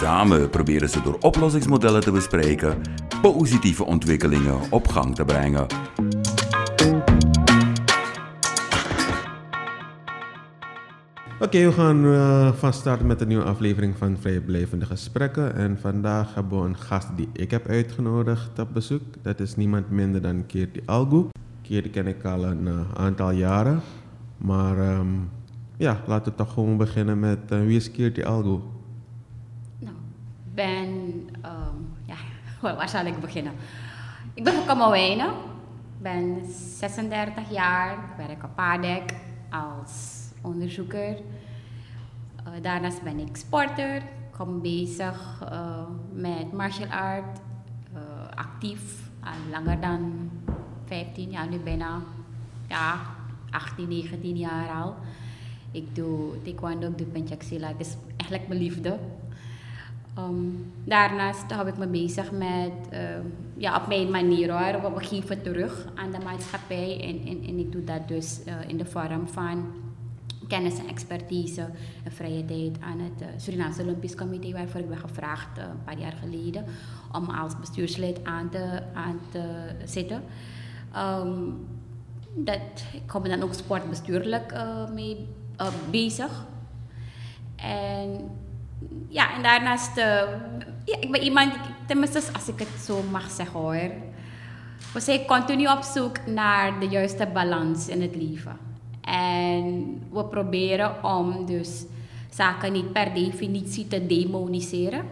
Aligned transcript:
Samen 0.00 0.50
proberen 0.50 0.88
ze 0.88 1.02
door 1.02 1.16
oplossingsmodellen 1.20 2.00
te 2.00 2.12
bespreken 2.12 2.80
positieve 3.22 3.84
ontwikkelingen 3.84 4.58
op 4.70 4.88
gang 4.88 5.14
te 5.14 5.24
brengen. 5.24 5.66
Oké, 11.40 11.64
we 11.64 11.72
gaan 11.72 12.04
uh, 12.04 12.52
van 12.52 12.72
start 12.72 13.02
met 13.02 13.20
een 13.20 13.28
nieuwe 13.28 13.44
aflevering 13.44 13.96
van 13.96 14.16
Vrijblijvende 14.20 14.86
Gesprekken. 14.86 15.54
En 15.54 15.78
vandaag 15.80 16.34
hebben 16.34 16.60
we 16.60 16.68
een 16.68 16.76
gast 16.76 17.08
die 17.16 17.28
ik 17.32 17.50
heb 17.50 17.68
uitgenodigd 17.68 18.58
op 18.58 18.68
bezoek. 18.72 19.02
Dat 19.22 19.40
is 19.40 19.56
niemand 19.56 19.90
minder 19.90 20.22
dan 20.22 20.46
Kirti 20.46 20.80
Algu. 20.86 21.28
Kirti 21.62 21.90
ken 21.90 22.06
ik 22.06 22.24
al 22.24 22.44
een 22.44 22.66
uh, 22.66 22.80
aantal 22.94 23.30
jaren. 23.30 23.80
Maar 24.36 24.98
um, 24.98 25.30
ja, 25.76 26.00
laten 26.06 26.32
we 26.32 26.38
toch 26.38 26.52
gewoon 26.52 26.76
beginnen 26.76 27.20
met 27.20 27.38
uh, 27.52 27.60
wie 27.60 27.76
is 27.76 27.90
Kirti 27.90 28.22
Algu? 28.22 28.58
Nou, 29.78 29.94
ben, 30.54 30.88
um, 31.44 31.88
ja, 32.60 32.76
waar 32.76 32.88
zal 32.88 33.04
ik 33.04 33.20
beginnen? 33.20 33.52
Ik 34.34 34.44
ben 34.44 34.54
van. 34.54 35.26
Ik 35.96 36.02
ben 36.02 36.46
36 36.78 37.50
jaar. 37.50 37.92
Ik 37.92 38.26
werk 38.26 38.44
op 38.44 38.50
Paardek 38.54 39.14
als 39.50 40.28
onderzoeker. 40.42 41.16
Uh, 41.16 42.62
daarnaast 42.62 43.02
ben 43.02 43.18
ik 43.18 43.36
sporter. 43.36 43.96
Ik 43.96 44.02
kom 44.30 44.60
bezig 44.60 45.42
uh, 45.52 45.82
met 46.12 46.52
martial 46.52 46.88
art. 46.88 47.38
Uh, 47.94 48.00
actief, 48.34 49.10
al 49.20 49.50
langer 49.50 49.80
dan 49.80 50.30
15 50.84 51.30
jaar, 51.30 51.48
nu 51.48 51.58
bijna 51.58 52.00
ja, 52.68 53.00
18, 53.50 53.88
19 53.88 54.36
jaar 54.36 54.68
al. 54.68 54.94
Ik 55.70 55.94
doe 55.94 56.42
taekwondo, 56.42 56.88
ik 56.88 56.98
doe 56.98 57.06
penchaksila. 57.06 57.68
Het 57.68 57.80
is 57.80 57.96
eigenlijk 58.16 58.48
mijn 58.48 58.60
liefde. 58.60 58.98
Um, 60.18 60.72
daarnaast 60.84 61.52
hou 61.52 61.68
ik 61.68 61.78
me 61.78 61.86
bezig 61.86 62.30
met, 62.30 62.72
ja, 63.56 63.76
op 63.76 63.86
mijn 63.86 64.10
manier 64.10 64.50
hoor, 64.50 64.94
we 64.94 65.04
geven 65.04 65.42
terug 65.42 65.86
aan 65.94 66.10
de 66.10 66.18
maatschappij. 66.24 67.00
En, 67.00 67.28
en, 67.28 67.48
en 67.48 67.58
ik 67.58 67.72
doe 67.72 67.84
dat 67.84 68.08
dus 68.08 68.40
in 68.66 68.76
de 68.76 68.84
vorm 68.84 69.28
van 69.28 69.64
kennis 70.48 70.78
en 70.78 70.88
expertise 70.88 71.68
en 72.04 72.12
vrije 72.12 72.44
tijd 72.44 72.80
aan 72.80 72.98
het 72.98 73.22
uh, 73.22 73.26
Surinaamse 73.36 73.82
Olympisch 73.82 74.14
Comité, 74.14 74.52
waarvoor 74.52 74.80
ik 74.80 74.88
ben 74.88 74.98
gevraagd 74.98 75.58
uh, 75.58 75.64
een 75.64 75.84
paar 75.84 75.98
jaar 75.98 76.12
geleden 76.12 76.64
om 77.12 77.30
als 77.30 77.58
bestuurslid 77.60 78.24
aan 78.24 78.50
te, 78.50 78.82
aan 78.94 79.18
te 79.30 79.44
zitten. 79.84 80.22
Um, 80.96 81.66
dat, 82.34 82.60
ik 82.92 83.02
kom 83.06 83.22
dan 83.22 83.42
ook 83.42 83.54
sportbestuurlijk 83.54 84.54
mee 84.94 85.26
bezig. 85.90 86.46
En 87.56 88.30
ja, 89.08 89.34
en 89.34 89.42
daarnaast, 89.42 89.96
ja, 90.84 90.96
ik 91.00 91.10
ben 91.10 91.22
iemand, 91.22 91.52
tenminste 91.86 92.22
als 92.32 92.48
ik 92.48 92.58
het 92.58 92.84
zo 92.84 93.02
mag 93.10 93.30
zeggen 93.30 93.60
hoor, 93.60 93.90
we 94.92 95.00
zijn 95.00 95.26
continu 95.26 95.66
op 95.66 95.82
zoek 95.82 96.26
naar 96.26 96.80
de 96.80 96.86
juiste 96.86 97.26
balans 97.32 97.88
in 97.88 98.02
het 98.02 98.16
leven. 98.16 98.56
En 99.00 100.02
we 100.12 100.24
proberen 100.24 101.04
om 101.04 101.46
dus 101.46 101.84
zaken 102.30 102.72
niet 102.72 102.92
per 102.92 103.14
definitie 103.14 103.86
te 103.86 104.06
demoniseren, 104.06 105.04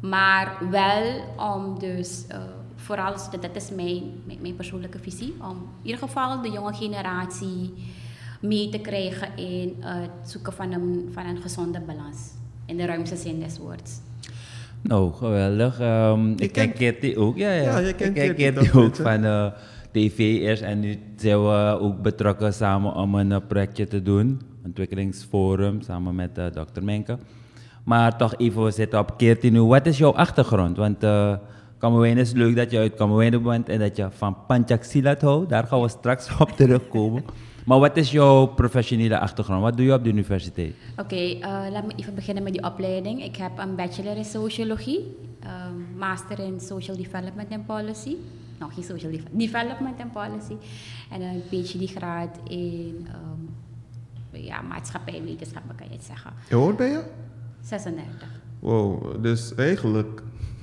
maar 0.00 0.58
wel 0.70 1.24
om 1.36 1.78
dus, 1.78 2.24
uh, 2.30 2.36
vooral, 2.76 3.14
dat 3.40 3.56
is 3.56 3.70
mijn, 3.70 4.02
mijn, 4.40 4.56
persoonlijke 4.56 4.98
visie, 4.98 5.34
om 5.40 5.56
in 5.56 5.66
ieder 5.82 6.00
geval 6.00 6.42
de 6.42 6.50
jonge 6.50 6.74
generatie 6.74 7.74
mee 8.40 8.68
te 8.68 8.78
krijgen 8.78 9.36
in 9.36 9.76
het 9.80 10.30
zoeken 10.30 10.52
van 10.52 10.72
een, 10.72 11.10
van 11.12 11.26
een 11.26 11.42
gezonde 11.42 11.80
balans, 11.80 12.30
in 12.66 12.76
de 12.76 12.86
ruimste 12.86 13.16
zin 13.16 13.40
des 13.40 13.58
woords. 13.58 14.00
Nou, 14.82 15.12
geweldig. 15.12 15.80
Um, 15.80 16.34
ik 16.38 16.52
ken 16.52 16.72
Kitty 16.72 17.14
ook, 17.16 17.36
ja, 17.36 17.52
ja. 17.52 17.62
ja 17.62 17.78
je 17.78 17.88
ik 17.88 17.96
ken 18.14 18.34
Kitty 18.34 18.70
ook 18.76 18.96
van... 18.96 19.24
Uh, 19.24 19.46
tv 19.92 20.18
is 20.18 20.60
en 20.60 20.80
nu 20.80 20.98
zijn 21.16 21.42
we 21.42 21.78
ook 21.80 22.02
betrokken 22.02 22.52
samen 22.52 22.94
om 22.94 23.14
een 23.14 23.30
uh, 23.30 23.36
projectje 23.48 23.86
te 23.86 24.02
doen. 24.02 24.40
Ontwikkelingsforum 24.64 25.80
samen 25.80 26.14
met 26.14 26.38
uh, 26.38 26.44
dokter 26.52 26.84
Menke. 26.84 27.18
Maar 27.84 28.16
toch 28.16 28.36
even, 28.36 28.64
we 28.64 28.70
zitten 28.70 28.98
op 28.98 29.16
keertje 29.16 29.50
nu. 29.50 29.62
Wat 29.62 29.86
is 29.86 29.98
jouw 29.98 30.12
achtergrond? 30.12 30.76
Want 30.76 31.02
Kamerwijn 31.82 32.18
is 32.18 32.32
leuk 32.32 32.56
dat 32.56 32.70
je 32.70 32.78
uit 32.78 32.94
Kamerwijn 32.94 33.42
bent 33.42 33.68
en 33.68 33.78
dat 33.78 33.96
je 33.96 34.08
van 34.10 34.36
Panchaksilat 34.46 35.20
houdt. 35.20 35.48
Daar 35.48 35.66
gaan 35.66 35.80
we 35.80 35.88
straks 35.88 36.30
op 36.38 36.50
terugkomen. 36.60 37.24
Maar 37.64 37.78
wat 37.78 37.96
is 37.96 38.10
jouw 38.10 38.46
professionele 38.46 39.18
achtergrond? 39.18 39.62
Wat 39.62 39.76
doe 39.76 39.86
je 39.86 39.94
op 39.94 40.04
de 40.04 40.10
universiteit? 40.10 40.74
Oké, 40.96 41.02
okay, 41.02 41.36
uh, 41.36 41.72
laat 41.72 41.86
me 41.86 41.92
even 41.96 42.14
beginnen 42.14 42.42
met 42.42 42.52
die 42.52 42.64
opleiding. 42.64 43.24
Ik 43.24 43.36
heb 43.36 43.58
een 43.58 43.74
bachelor 43.74 44.16
in 44.16 44.24
sociologie, 44.24 45.16
um, 45.44 45.98
master 45.98 46.38
in 46.38 46.60
social 46.60 46.96
development 46.96 47.52
and 47.52 47.66
policy 47.66 48.16
nog 48.58 48.74
geen 48.74 48.84
social 48.84 49.12
development 49.30 49.98
en 49.98 50.10
policy. 50.10 50.56
En 51.10 51.20
een 51.20 51.42
PhD-graad 51.48 52.38
in 52.48 53.06
um, 53.14 53.54
ja, 54.42 54.62
maatschappijwetenschappen, 54.62 55.74
kan 55.76 55.86
je 55.88 55.92
het 55.92 56.04
zeggen. 56.04 56.32
Hoe 56.50 56.62
oud 56.62 56.76
ben 56.76 56.90
je? 56.90 57.02
36. 57.60 58.28
Wow, 58.58 59.22
dus 59.22 59.54
eigenlijk 59.54 60.22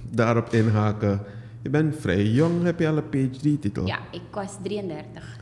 daarop 0.10 0.54
inhaken. 0.54 1.22
Je 1.62 1.70
bent 1.70 1.96
vrij 1.96 2.26
jong, 2.26 2.64
heb 2.64 2.80
je 2.80 2.88
al 2.88 2.98
een 2.98 3.10
PhD-titel? 3.10 3.86
Ja, 3.86 4.00
ik 4.12 4.22
was 4.32 4.58
33 4.64 5.40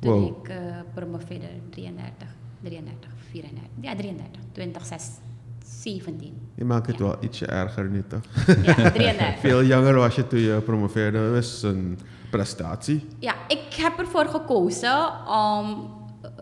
toen 0.00 0.20
wow. 0.20 0.44
ik 0.44 0.48
uh, 0.48 0.56
promoveerde. 0.94 1.46
33, 1.70 2.28
33, 2.60 3.10
34, 3.30 3.68
ja 3.80 3.96
33, 3.96 4.40
2006. 4.52 5.10
17. 5.80 6.50
Je 6.54 6.64
maakt 6.64 6.86
het 6.86 6.98
ja. 6.98 7.04
wel 7.04 7.16
ietsje 7.20 7.46
erger 7.46 7.90
nu 7.90 8.04
toch? 8.08 8.22
Ja, 8.46 8.90
33. 8.90 9.38
Veel 9.48 9.64
jonger 9.64 9.94
was 9.94 10.14
je 10.14 10.26
toen 10.26 10.38
je 10.38 10.60
promoveerde. 10.60 11.32
Dat 11.32 11.44
is 11.44 11.62
een 11.62 11.98
prestatie. 12.30 13.06
Ja, 13.18 13.34
ik 13.48 13.74
heb 13.74 13.98
ervoor 13.98 14.26
gekozen 14.26 15.26
om... 15.26 15.96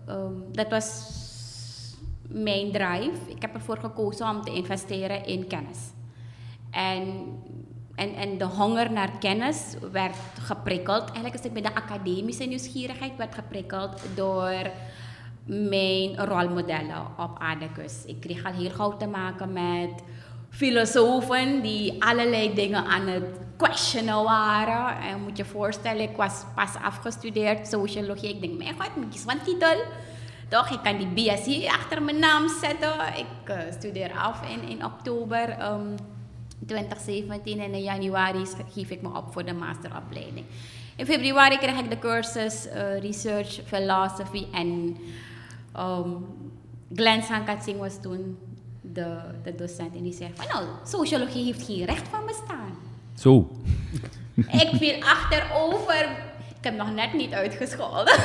Um, 0.09 0.44
dat 0.53 0.69
was 0.69 1.15
mijn 2.28 2.72
drive. 2.72 3.19
Ik 3.26 3.42
heb 3.42 3.54
ervoor 3.54 3.78
gekozen 3.78 4.28
om 4.28 4.42
te 4.42 4.53
investeren 4.53 5.26
in 5.26 5.47
kennis. 5.47 5.78
En, 6.70 7.03
en, 7.97 8.15
en 8.15 8.39
de 8.39 8.45
honger 8.45 8.93
naar 8.93 9.11
kennis 9.19 9.75
werd 9.93 10.17
geprikkeld. 10.41 11.03
Eigenlijk 11.03 11.34
is 11.34 11.43
het 11.43 11.53
bij 11.53 11.62
de 11.62 11.75
academische 11.75 12.45
nieuwsgierigheid 12.45 13.17
werd 13.17 13.34
geprikkeld 13.34 14.03
door 14.15 14.71
mijn 15.45 16.17
rolmodellen 16.17 17.07
op 17.19 17.39
Adecus. 17.39 18.05
Ik 18.07 18.21
kreeg 18.21 18.45
al 18.45 18.53
heel 18.53 18.71
gauw 18.71 18.97
te 18.97 19.07
maken 19.07 19.53
met 19.53 20.03
filosofen 20.51 21.62
die 21.62 22.05
allerlei 22.05 22.55
dingen 22.55 22.84
aan 22.84 23.07
het 23.07 23.39
questionen 23.57 24.23
waren. 24.23 25.01
En 25.01 25.23
moet 25.23 25.37
je 25.37 25.45
voorstellen, 25.45 26.03
ik 26.03 26.17
was 26.17 26.45
pas 26.55 26.75
afgestudeerd 26.83 27.67
sociologie. 27.67 28.34
Ik 28.34 28.41
denk, 28.41 28.59
mijn 28.59 28.75
god, 28.78 28.97
moet 28.97 29.15
ik 29.15 29.31
een 29.31 29.43
titel? 29.45 29.84
Toch, 30.49 30.71
ik 30.71 30.78
kan 30.83 30.97
die 30.97 31.07
BSc 31.07 31.69
achter 31.69 32.03
mijn 32.03 32.19
naam 32.19 32.49
zetten. 32.49 32.93
Ik 33.17 33.51
uh, 33.51 33.57
studeer 33.78 34.13
af 34.13 34.41
in, 34.51 34.69
in 34.69 34.84
oktober 34.84 35.73
um, 35.73 35.95
2017 36.67 37.61
en 37.61 37.75
in 37.75 37.83
januari 37.83 38.44
geef 38.75 38.91
ik 38.91 39.03
me 39.03 39.09
op 39.17 39.33
voor 39.33 39.44
de 39.44 39.53
masteropleiding. 39.53 40.47
In 40.97 41.06
februari 41.06 41.59
kreeg 41.59 41.78
ik 41.78 41.91
de 41.91 41.98
cursus 41.98 42.66
uh, 42.66 42.98
Research 42.98 43.60
Philosophy 43.65 44.47
en 44.53 44.97
um, 45.78 46.27
Glenn 46.95 47.22
Sankatsing 47.22 47.78
was 47.78 48.01
toen 48.01 48.39
de, 48.80 49.16
de 49.42 49.54
docent 49.54 49.95
en 49.95 50.03
die 50.03 50.13
zei 50.13 50.30
van 50.34 50.47
nou, 50.53 50.66
sociologie 50.84 51.45
heeft 51.45 51.66
geen 51.66 51.84
recht 51.84 52.09
van 52.09 52.27
bestaan. 52.27 52.78
Zo. 53.15 53.51
Ik 54.34 54.71
viel 54.72 55.03
achterover. 55.03 56.09
Ik 56.59 56.65
heb 56.65 56.77
nog 56.77 56.95
net 56.95 57.13
niet 57.13 57.33
uitgescholden. 57.33 58.15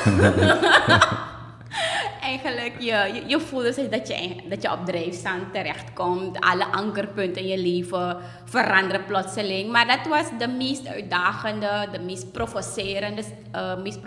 Eigenlijk, 2.22 2.80
je, 2.80 3.22
je, 3.26 3.40
voelt 3.40 3.64
dus 3.64 3.90
dat 3.90 4.08
je, 4.08 4.36
dat 4.48 4.62
je 4.62 4.72
op 4.72 4.86
drijfstand 4.86 5.52
terechtkomt. 5.52 6.40
Alle 6.40 6.64
ankerpunten 6.64 7.42
in 7.42 7.48
je 7.48 7.58
leven 7.58 8.16
veranderen 8.44 9.04
plotseling. 9.04 9.70
Maar 9.70 9.86
dat 9.86 10.06
was 10.08 10.38
de 10.38 10.48
meest 10.48 10.86
uitdagende, 10.86 11.88
de 11.92 11.98
meest 11.98 12.32
provocerende, 12.32 13.22
uh, 13.54 13.82
meest 13.82 14.02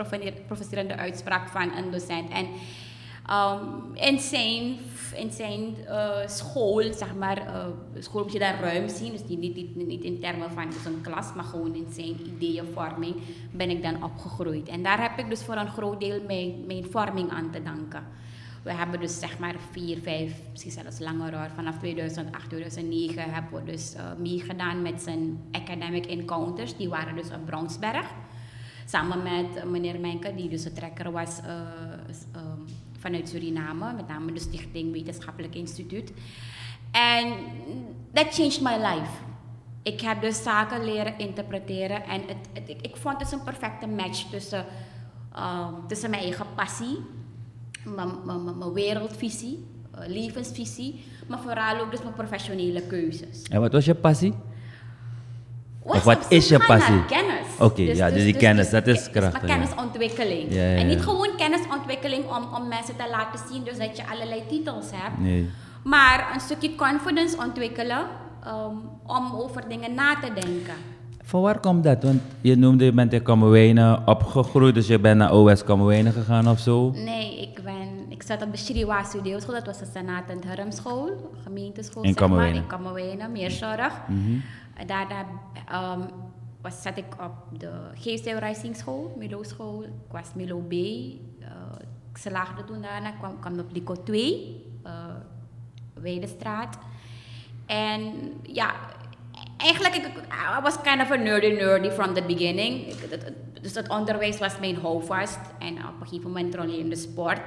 uitspraak 0.98 1.50
van 1.50 1.76
een 1.78 1.92
docent. 1.92 2.32
En 2.32 2.48
Um, 3.31 4.19
zijn, 4.19 4.77
in 5.16 5.31
zijn 5.31 5.75
school, 6.25 6.94
zeg 6.94 7.16
maar, 7.16 7.38
uh, 7.38 7.66
school 8.00 8.24
moet 8.24 8.31
je 8.31 8.39
daar 8.39 8.60
ruim 8.60 8.89
zien. 8.89 9.12
Dus 9.12 9.27
niet, 9.27 9.39
niet, 9.56 9.75
niet 9.75 10.04
in 10.04 10.19
termen 10.19 10.51
van 10.51 10.69
dus 10.69 10.86
een 10.86 11.01
klas, 11.01 11.33
maar 11.33 11.44
gewoon 11.44 11.75
in 11.75 11.88
zijn 11.92 12.27
ideeënvorming 12.27 13.16
ben 13.51 13.69
ik 13.69 13.83
dan 13.83 14.04
opgegroeid. 14.04 14.68
En 14.68 14.83
daar 14.83 15.01
heb 15.01 15.19
ik 15.19 15.30
dus 15.30 15.44
voor 15.44 15.56
een 15.56 15.68
groot 15.68 16.00
deel 16.00 16.22
mijn, 16.27 16.66
mijn 16.68 16.86
vorming 16.92 17.31
aan 17.31 17.51
te 17.51 17.63
danken. 17.63 18.04
We 18.66 18.74
hebben 18.74 19.00
dus 19.00 19.19
zeg 19.19 19.39
maar 19.39 19.56
vier, 19.72 19.98
vijf, 20.01 20.42
misschien 20.51 20.72
zelfs 20.72 21.00
langer 21.00 21.38
hoor. 21.38 21.50
Vanaf 21.56 21.77
2008, 21.77 22.50
2009 22.50 23.33
hebben 23.33 23.63
we 23.63 23.72
dus 23.72 23.95
uh, 23.95 24.01
meegedaan 24.18 24.81
met 24.81 25.01
zijn 25.01 25.39
academic 25.51 26.06
encounters. 26.06 26.77
Die 26.77 26.89
waren 26.89 27.16
dus 27.16 27.30
op 27.30 27.45
Brownsberg. 27.45 28.07
Samen 28.86 29.24
met 29.24 29.66
meneer 29.69 30.00
Menke, 30.00 30.36
die 30.36 30.50
dus 30.50 30.63
de 30.63 30.74
trekker 30.74 31.12
was 31.12 31.39
uh, 31.39 31.51
vanuit 33.06 33.30
Suriname. 33.30 33.94
Met 33.94 34.07
name 34.07 34.31
de 34.31 34.40
Stichting 34.40 34.92
Wetenschappelijk 34.92 35.56
Instituut. 35.56 36.12
En 36.92 37.34
that 38.13 38.34
changed 38.34 38.62
my 38.62 38.75
life. 38.75 39.12
Ik 39.84 40.02
heb 40.02 40.22
dus 40.22 40.44
zaken 40.44 40.84
leren 40.84 41.18
interpreteren. 41.18 42.04
En 42.04 42.22
het, 42.22 42.50
het, 42.54 42.69
ik, 42.69 42.81
ik, 42.81 42.96
vond 42.96 43.19
het 43.19 43.31
een 43.31 43.44
perfecte 43.44 43.88
match 43.88 44.30
tussen, 44.30 44.66
uh, 45.36 45.68
tussen 45.88 46.10
mijn 46.10 46.22
eigen 46.22 46.46
passie 46.56 46.98
mijn 47.94 48.74
wereldvisie, 48.74 49.66
uh, 49.96 50.08
levensvisie, 50.08 51.04
maar 51.28 51.40
vooral 51.40 51.80
ook 51.80 51.92
dus 51.92 52.01
mijn 52.01 52.13
professionele 52.13 52.81
keuzes. 52.81 53.44
En 53.50 53.60
wat 53.62 53.72
was 53.72 53.86
je 53.86 53.96
passie? 53.96 54.34
of 55.81 56.04
wat 56.04 56.25
is 56.30 56.48
je 56.48 56.58
passie? 56.66 57.06
Kennis. 57.06 57.45
Oké, 57.56 57.63
okay, 57.63 57.86
dus, 57.86 57.98
ja, 57.98 58.06
dus, 58.06 58.13
dus 58.13 58.24
die 58.24 58.34
dus, 58.34 58.42
kennis, 58.42 58.69
dat 58.69 58.88
is 58.88 59.10
krachtig. 59.10 59.44
Kennisontwikkeling. 59.44 60.54
Ja, 60.54 60.62
ja, 60.62 60.78
en 60.78 60.88
niet 60.88 61.02
gewoon 61.02 61.30
kennisontwikkeling 61.38 62.24
om, 62.25 62.44
om 62.56 62.68
mensen 62.68 62.96
te 62.96 63.07
laten 63.12 63.40
zien 63.52 63.63
dus 63.63 63.78
dat 63.78 63.98
je 63.98 64.07
allerlei 64.07 64.44
titels 64.50 64.86
hebt. 64.92 65.19
Nee. 65.19 65.50
Maar 65.84 66.31
een 66.34 66.40
stukje 66.40 66.75
confidence 66.75 67.38
ontwikkelen 67.38 68.06
um, 68.48 68.90
om 69.06 69.31
over 69.34 69.63
dingen 69.68 69.94
na 69.94 70.16
te 70.16 70.34
denken. 70.34 70.75
Van 71.24 71.42
waar 71.42 71.60
komt 71.60 71.84
dat? 71.84 72.04
Want 72.04 72.22
je 72.42 72.56
noemde, 72.56 72.86
je 72.86 72.92
bent 72.92 73.13
in 73.13 73.24
Kamerwijnen 73.24 74.08
opgegroeid, 74.08 74.75
dus 74.75 74.88
je 74.88 75.00
bent 75.00 75.18
naar 75.18 75.34
OS 75.34 75.63
Kamerwijnen 75.63 76.13
gegaan 76.13 76.48
of 76.48 76.60
zo? 76.60 76.92
Nee, 76.92 77.42
ik, 77.42 77.63
ben, 77.63 77.90
ik 78.10 78.24
zat 78.24 78.42
op 78.42 78.51
de 78.51 78.58
Shriwa 78.58 79.04
Studioschool, 79.04 79.54
dat 79.54 79.66
was 79.66 79.78
de 79.78 79.88
Senaat 79.94 80.30
en 80.30 80.40
Hermschool, 80.46 81.31
gemeenteschool 81.44 82.04
in 82.04 82.13
Kamerwijnen. 82.13 82.62
in 82.62 82.68
Kamerwijnen, 82.68 83.31
meerzorg. 83.31 83.94
Mm 84.08 84.25
-hmm. 84.25 84.44
Daarna 84.88 85.25
um, 85.96 86.06
was, 86.66 86.82
zat 86.82 86.98
ik 86.98 87.06
op 87.22 87.60
de 87.60 88.74
School, 88.74 89.16
Milo 89.18 89.44
School. 89.44 89.84
Ik 89.84 90.12
was 90.12 90.34
Milo 90.36 90.60
B. 90.60 90.72
Uh, 90.72 91.20
ik 92.12 92.18
slaagde 92.18 92.64
toen 92.64 92.82
daarna, 92.82 93.12
kwam, 93.12 93.40
kwam 93.40 93.60
op 93.60 93.72
Lico 93.72 94.04
2, 94.04 94.64
uh, 94.86 94.92
Weidestraat. 95.94 96.78
En 97.66 98.14
ja, 98.44 98.74
eigenlijk, 99.58 99.96
ik, 99.96 100.06
I 100.58 100.62
was 100.62 100.82
kind 100.82 101.02
of 101.02 101.12
a 101.12 101.16
nerdy 101.16 101.48
nerdy 101.48 101.90
from 101.90 102.14
the 102.14 102.24
beginning. 102.24 102.94
Dus 103.62 103.76
het 103.76 103.90
onderwijs 103.90 104.38
was 104.38 104.60
mijn 104.60 104.76
houvast. 104.76 105.40
En 105.60 105.74
op 105.74 106.02
een 106.02 106.08
gegeven 106.08 106.32
moment 106.32 106.56
rol 106.56 106.70
in 106.70 106.90
de 106.90 106.96
sport. 106.96 107.42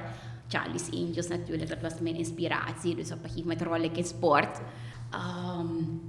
Charlie's 0.47 0.89
Angels 0.91 1.27
natuurlijk, 1.27 1.69
dat 1.69 1.81
was 1.81 1.99
mijn 1.99 2.15
inspiratie. 2.15 2.95
Dus 2.95 3.11
op 3.11 3.23
een 3.23 3.29
gegeven 3.29 3.47
moment 3.49 3.61
rol 3.61 3.83
ik 3.83 3.97
in 3.97 4.05
sport. 4.05 4.59
Um, 5.13 6.01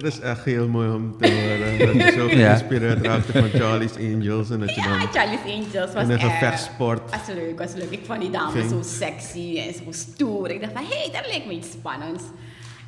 dat 0.00 0.12
is 0.12 0.20
echt 0.20 0.44
heel 0.44 0.68
mooi 0.68 0.90
om 0.90 1.16
te 1.18 1.30
horen. 1.30 1.78
Dat 1.78 2.06
je 2.06 2.12
zo 2.20 2.28
geïnspireerd 2.28 3.04
ja. 3.04 3.10
raakte 3.10 3.32
van 3.32 3.48
Charlie's 3.48 3.96
Angels. 3.96 4.50
En 4.50 4.60
dat 4.60 4.74
je 4.74 4.80
ja, 4.80 4.98
dan 4.98 5.08
Charlie's 5.12 5.40
Angels 5.40 5.92
was 5.92 6.08
een 6.08 6.20
gevechtsport. 6.20 7.10
Was 7.10 7.34
leuk, 7.34 7.58
was 7.58 7.74
leuk. 7.74 7.90
Ik 7.90 8.00
vond 8.04 8.20
die 8.20 8.30
dames 8.30 8.68
zo 8.68 8.82
sexy 8.82 9.58
en 9.58 9.74
zo 9.74 9.84
stoer. 9.90 10.50
Ik 10.50 10.60
dacht 10.60 10.72
van, 10.72 10.84
hé, 10.84 10.96
hey, 10.96 11.10
dat 11.12 11.26
lijkt 11.26 11.46
me 11.46 11.52
iets 11.52 11.70
spannends. 11.70 12.22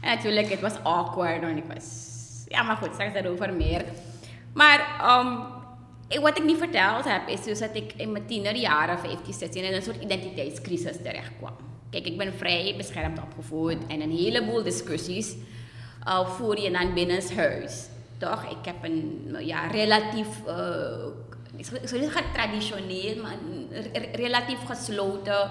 En 0.00 0.14
natuurlijk, 0.14 0.50
het 0.50 0.60
was 0.60 0.74
awkward. 0.82 1.42
En 1.42 1.56
ik 1.56 1.64
was 1.74 1.84
ja, 2.48 2.62
maar 2.62 2.76
goed, 2.76 2.90
straks 2.92 3.12
daarover 3.12 3.52
meer. 3.52 3.84
Maar 4.52 4.80
um, 5.20 6.20
wat 6.20 6.38
ik 6.38 6.44
niet 6.44 6.58
verteld 6.58 7.04
heb, 7.04 7.28
is 7.28 7.42
dus 7.42 7.58
dat 7.58 7.70
ik 7.72 7.92
in 7.96 8.12
mijn 8.12 8.26
tienerjaren, 8.26 8.98
15, 8.98 9.34
16, 9.34 9.64
in 9.64 9.74
een 9.74 9.82
soort 9.82 10.02
identiteitscrisis 10.02 10.96
terecht 11.02 11.32
kwam. 11.38 11.56
Kijk, 11.90 12.06
ik 12.06 12.16
ben 12.16 12.32
vrij 12.36 12.74
beschermd 12.76 13.18
opgevoed 13.22 13.76
en 13.88 14.00
een 14.00 14.10
heleboel 14.10 14.62
discussies 14.62 15.34
uh, 16.06 16.28
voer 16.28 16.60
je 16.60 16.70
dan 16.70 16.94
binnen 16.94 17.36
huis. 17.36 17.88
Toch? 18.18 18.44
Ik 18.44 18.64
heb 18.64 18.84
een 18.84 19.36
ja, 19.40 19.66
relatief, 19.66 20.28
ik 21.56 21.64
zou 21.64 21.80
niet 21.80 22.12
zeggen 22.12 22.32
traditioneel, 22.32 23.22
maar 23.22 23.36
een 23.92 24.14
relatief 24.14 24.64
gesloten 24.66 25.50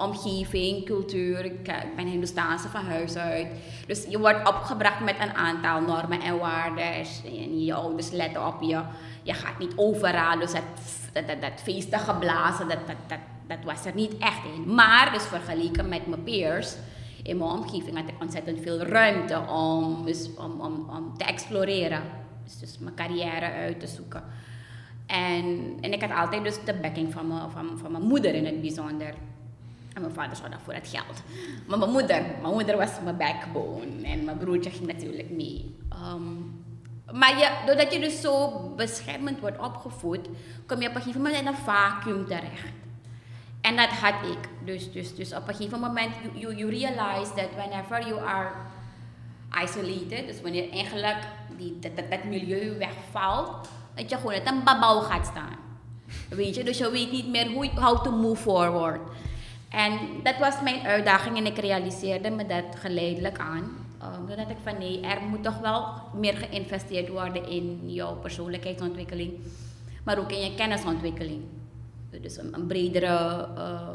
omgeving, 0.00 0.84
cultuur. 0.84 1.44
Ik, 1.44 1.62
ben 1.96 2.06
Hindoestaanse 2.06 2.68
van 2.68 2.84
huis 2.84 3.16
uit. 3.16 3.46
Dus 3.86 4.04
je 4.08 4.18
wordt 4.18 4.48
opgebracht 4.48 5.00
met 5.00 5.16
een 5.20 5.34
aantal 5.34 5.80
normen 5.80 6.20
en 6.20 6.38
waarden. 6.38 6.92
En 7.24 7.64
je 7.64 7.74
ouders 7.74 8.10
letten 8.10 8.46
op 8.46 8.62
je. 8.62 8.80
Je 9.22 9.34
gaat 9.34 9.58
niet 9.58 9.72
overal. 9.76 10.38
Dus 10.38 10.52
dat, 10.52 10.62
dat, 11.12 11.26
dat, 11.26 11.40
dat 11.40 11.60
feestige 11.62 12.14
blazen, 12.14 12.68
dat, 12.68 12.86
dat, 12.86 12.96
dat, 13.06 13.18
dat 13.46 13.58
was 13.64 13.84
er 13.84 13.94
niet 13.94 14.18
echt 14.18 14.44
in. 14.54 14.74
Maar 14.74 15.12
dus 15.12 15.24
vergeleken 15.24 15.88
met 15.88 16.06
mijn 16.06 16.22
peers 16.22 16.74
in 17.22 17.36
mijn 17.36 17.50
omgeving 17.50 17.96
had 17.96 18.08
ik 18.08 18.20
ontzettend 18.20 18.60
veel 18.60 18.78
ruimte 18.78 19.38
om, 19.48 20.06
om, 20.36 20.60
om, 20.90 21.14
te 21.16 21.24
exploreren. 21.24 22.02
Dus, 22.44 22.58
dus 22.58 22.78
mijn 22.78 22.94
carrière 22.94 23.52
uit 23.52 23.80
te 23.80 23.86
zoeken. 23.86 24.22
En, 25.06 25.76
en 25.80 25.92
ik 25.92 26.00
had 26.00 26.18
altijd 26.18 26.44
dus 26.44 26.64
de 26.64 26.74
backing 26.74 27.12
van 27.12 27.28
mijn, 27.90 28.02
moeder 28.02 28.34
in 28.34 28.44
het 28.44 28.60
bijzonder. 28.60 29.14
En 29.94 30.00
mijn 30.00 30.14
vader 30.14 30.36
zorgde 30.36 30.56
voor 30.64 30.74
het 30.74 30.88
geld. 30.88 31.22
Maar 31.66 31.78
mijn 31.78 31.90
moeder, 31.90 32.22
mijn 32.42 32.52
moeder 32.52 32.76
was 32.76 32.90
mijn 33.04 33.16
backbone. 33.16 34.02
En 34.02 34.24
mijn 34.24 34.38
broertje 34.38 34.70
ging 34.70 34.86
natuurlijk 34.86 35.30
mee. 35.30 35.76
Um, 36.14 36.58
maar 37.12 37.62
doordat 37.66 37.92
je 37.92 38.00
dus 38.00 38.20
zo 38.20 38.50
beschermend 38.76 39.40
wordt 39.40 39.58
opgevoed, 39.58 40.28
kom 40.66 40.80
je 40.80 40.88
op 40.88 40.94
een 40.94 41.00
gegeven 41.00 41.22
moment 41.22 41.40
in 41.40 41.46
een 41.46 41.54
vacuüm 41.54 42.26
terecht. 42.26 42.72
En 43.60 43.76
dat 43.76 43.88
had 43.88 44.14
ik. 44.30 44.48
Dus, 44.64 44.92
dus, 44.92 45.14
dus 45.14 45.34
op 45.34 45.48
een 45.48 45.54
gegeven 45.54 45.80
moment, 45.80 46.10
you, 46.34 46.54
you 46.56 46.70
realize 46.70 47.32
that 47.34 47.48
whenever 47.56 48.08
you 48.08 48.20
are 48.20 48.50
isolated, 49.62 50.26
dus 50.26 50.40
wanneer 50.40 50.70
eigenlijk 50.70 51.18
die, 51.56 51.78
dat, 51.80 51.96
dat, 51.96 52.10
dat 52.10 52.24
milieu 52.24 52.78
wegvalt, 52.78 53.68
dat 53.94 54.10
je 54.10 54.16
gewoon 54.16 54.32
uit 54.32 54.46
een 54.46 54.64
babouw 54.64 55.00
gaat 55.00 55.26
staan. 55.26 55.56
Weet 56.28 56.54
je, 56.54 56.64
dus 56.64 56.78
je 56.78 56.90
weet 56.90 57.12
niet 57.12 57.28
meer 57.28 57.46
hoe, 57.46 57.70
how 57.74 58.04
to 58.04 58.10
move 58.10 58.42
forward. 58.42 59.00
En 59.68 59.98
dat 60.22 60.38
was 60.38 60.62
mijn 60.62 60.86
uitdaging 60.86 61.36
en 61.36 61.46
ik 61.46 61.58
realiseerde 61.58 62.30
me 62.30 62.46
dat 62.46 62.64
geleidelijk 62.76 63.38
aan. 63.38 63.80
Um, 64.02 64.36
dat 64.36 64.50
ik 64.50 64.56
van 64.62 64.78
nee, 64.78 65.00
er 65.00 65.20
moet 65.20 65.42
toch 65.42 65.58
wel 65.58 65.84
meer 66.14 66.36
geïnvesteerd 66.36 67.08
worden 67.08 67.48
in 67.48 67.92
jouw 67.92 68.14
persoonlijkheidsontwikkeling, 68.14 69.32
maar 70.04 70.18
ook 70.18 70.32
in 70.32 70.40
je 70.40 70.54
kennisontwikkeling. 70.54 71.42
Dus 72.22 72.36
een, 72.36 72.66
bredere 72.66 73.48
uh, 73.56 73.88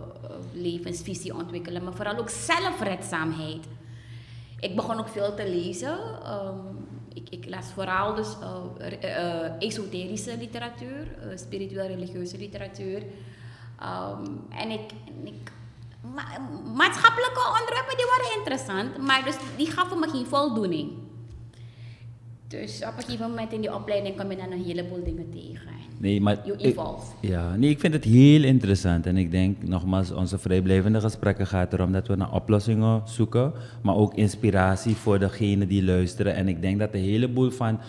levensvisie 0.53 1.35
ontwikkelen, 1.35 1.83
maar 1.83 1.93
vooral 1.93 2.17
ook 2.17 2.29
zelfredzaamheid. 2.29 3.65
Ik 4.59 4.75
begon 4.75 4.99
ook 4.99 5.07
veel 5.07 5.35
te 5.35 5.49
lezen. 5.49 5.97
Um, 6.31 6.87
ik, 7.13 7.29
ik, 7.29 7.49
las 7.49 7.65
vooral 7.73 8.15
dus 8.15 8.27
uh, 8.41 8.91
uh, 9.03 9.51
esoterische 9.59 10.37
literatuur, 10.37 11.07
spiritueel 11.35 11.87
religieuze 11.87 12.37
literatuur. 12.37 13.03
Um, 13.83 14.45
en 14.49 14.69
ik, 14.69 14.91
ik 15.23 15.51
ma 16.01 16.23
maatschappelijke 16.75 17.39
onderwerpen 17.59 17.97
die 17.97 18.05
waren 18.05 18.37
interessant, 18.37 18.97
maar 18.97 19.23
dus 19.23 19.35
die 19.57 19.71
gaven 19.71 19.99
me 19.99 20.09
geen 20.09 20.25
voldoening. 20.25 21.04
Dus 22.47 22.81
op 22.83 22.93
een 22.97 23.03
gegeven 23.03 23.29
moment 23.29 23.51
in 23.53 23.61
die 23.61 23.73
opleiding 23.73 24.17
kom 24.17 24.29
je 24.29 24.37
dan 24.37 24.51
een 24.51 24.63
heleboel 24.63 25.03
dingen 25.03 25.29
tegen. 25.31 25.71
Nee, 25.97 26.21
maar 26.21 26.37
you 26.45 26.57
evolve. 26.57 27.11
Ik, 27.19 27.29
ja, 27.29 27.55
nee, 27.55 27.69
ik 27.69 27.79
vind 27.79 27.93
het 27.93 28.03
heel 28.03 28.43
interessant. 28.43 29.05
En 29.05 29.17
ik 29.17 29.31
denk 29.31 29.63
nogmaals, 29.63 30.11
onze 30.11 30.37
vrijblijvende 30.37 31.01
gesprekken 31.01 31.47
gaat 31.47 31.73
erom 31.73 31.91
dat 31.91 32.07
we 32.07 32.15
naar 32.15 32.33
oplossingen 32.33 33.01
zoeken, 33.05 33.53
maar 33.81 33.95
ook 33.95 34.13
inspiratie 34.13 34.95
voor 34.95 35.19
degenen 35.19 35.67
die 35.67 35.83
luisteren. 35.83 36.35
En 36.35 36.47
ik 36.47 36.61
denk 36.61 36.79
dat 36.79 36.93
een 36.93 37.03
heleboel 37.03 37.51
van 37.51 37.79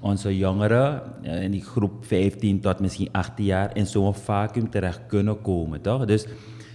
onze 0.00 0.36
jongeren 0.36 1.02
eh, 1.22 1.42
in 1.42 1.50
die 1.50 1.64
groep 1.64 1.92
15 2.04 2.60
tot 2.60 2.80
misschien 2.80 3.08
18 3.12 3.44
jaar 3.44 3.76
in 3.76 3.86
zo'n 3.86 4.14
vacuüm 4.14 4.70
terecht 4.70 5.00
kunnen 5.06 5.40
komen, 5.40 5.80
toch? 5.80 6.04
Dus 6.04 6.26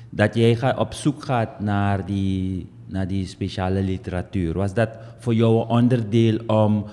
dat 0.10 0.36
jij 0.36 0.56
gaat, 0.56 0.78
op 0.78 0.94
zoek 0.94 1.24
gaat 1.24 1.60
naar 1.60 2.06
die, 2.06 2.68
naar 2.86 3.08
die 3.08 3.28
speciale 3.28 3.82
literatuur. 3.82 4.54
Was 4.54 4.74
dat 4.74 4.90
voor 5.18 5.34
jou 5.34 5.62
een 5.62 5.68
onderdeel 5.68 6.40
om, 6.48 6.86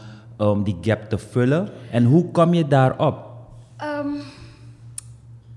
om 0.50 0.62
die 0.62 0.78
gap 0.80 1.08
te 1.08 1.18
vullen? 1.18 1.68
En 1.90 2.04
hoe 2.04 2.30
kom 2.30 2.54
je 2.54 2.68
daarop? 2.68 3.30
Um, 3.82 4.20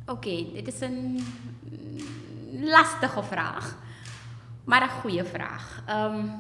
Oké, 0.08 0.46
dit 0.54 0.68
is 0.68 0.82
een 0.82 1.20
lastige 2.52 3.24
vraag, 3.24 3.78
maar 4.64 4.82
een 4.82 5.02
goede 5.02 5.26
vraag. 5.26 5.84
Um, 5.90 6.32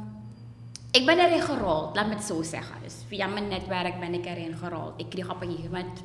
ik 0.92 1.06
ben 1.06 1.20
erin 1.20 1.42
gerold, 1.42 1.96
laat 1.96 2.08
me 2.08 2.14
het 2.14 2.24
zo 2.24 2.42
zeggen. 2.42 2.75
Dus 2.84 2.96
via 3.08 3.28
mijn 3.28 3.48
netwerk 3.48 4.00
ben 4.00 4.14
ik 4.14 4.25
erin 4.25 4.56
gerold. 4.58 4.94
Ik 4.98 5.10
kreeg 5.10 5.30
op 5.30 5.42
een 5.42 5.50
gegeven 5.50 5.72
moment 5.72 6.00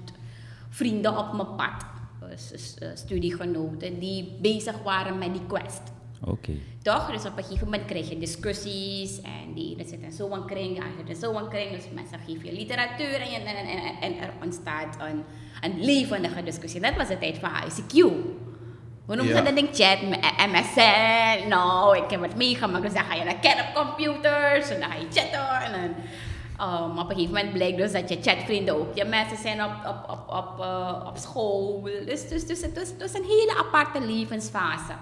vrienden 0.68 1.18
op 1.18 1.32
mijn 1.32 1.54
pad. 1.56 1.84
Eh, 2.30 2.88
studiegenoten 2.94 3.98
die 3.98 4.36
bezig 4.40 4.82
waren 4.82 5.18
met 5.18 5.32
die 5.32 5.46
quest. 5.46 5.82
Oké. 6.24 6.52
Toch? 6.82 7.10
Dus 7.10 7.24
op 7.24 7.36
een 7.36 7.42
gegeven 7.44 7.64
moment 7.64 7.84
krijg 7.84 8.08
je 8.08 8.18
discussies 8.18 9.20
en 9.20 9.54
die 9.54 9.74
ene 9.74 9.88
zit 9.88 10.00
in 10.00 10.12
zo'n 10.12 10.46
kring, 10.46 10.76
de 10.76 10.82
andere 10.82 11.08
in 11.08 11.16
zo'n 11.16 11.48
kring. 11.48 11.70
Dus 11.70 11.84
mensen 11.94 12.18
geven 12.26 12.46
je 12.46 12.52
literatuur 12.52 13.14
en, 13.20 13.46
en, 13.46 13.56
en, 13.56 13.94
en, 14.00 14.18
er 14.18 14.30
ontstaat 14.42 14.96
een, 15.00 15.24
een 15.60 15.84
levendige 15.84 16.42
discussie. 16.42 16.80
Dat 16.80 16.96
was 16.96 17.08
de 17.08 17.18
tijd 17.18 17.38
van 17.38 17.50
ICQ. 17.50 17.92
Hoe 19.06 19.16
noemen 19.16 19.34
Ja. 19.34 19.36
ze 19.36 19.42
dat 19.44 19.54
ding? 19.54 19.68
Chat, 19.72 20.00
MSN. 20.50 21.48
Nou, 21.48 21.96
ik 21.96 22.10
heb 22.10 22.22
het 22.22 22.36
meegemaakt. 22.36 22.82
Dus 22.82 22.92
dan 22.92 23.04
ga 23.04 23.14
je 23.14 23.24
naar 23.24 23.38
kerncomputers 23.40 24.68
en 24.70 24.80
dan 24.80 24.90
ga 24.90 24.96
je 24.96 25.06
chatten. 25.10 25.60
En 25.64 25.72
dan, 25.72 25.94
um, 26.68 26.98
op 26.98 27.08
een 27.10 27.16
gegeven 27.16 27.34
moment 27.34 27.52
blijkt 27.52 27.76
dus 27.76 27.92
dat 27.92 28.08
je 28.08 28.18
chatvrienden 28.20 28.74
ook 28.74 28.94
je 28.96 29.04
mensen 29.04 29.36
zijn 29.36 29.64
op, 29.64 29.72
op, 29.86 30.10
op, 30.10 30.36
op, 30.36 30.60
eh, 30.60 31.04
op 31.06 31.16
school. 31.16 31.82
Dus, 31.82 32.28
dus, 32.28 32.46
dus 32.46 32.60
het 32.62 32.94
was 32.98 33.14
een 33.14 33.24
hele 33.24 33.54
aparte 33.58 34.00
levensfase. 34.00 34.92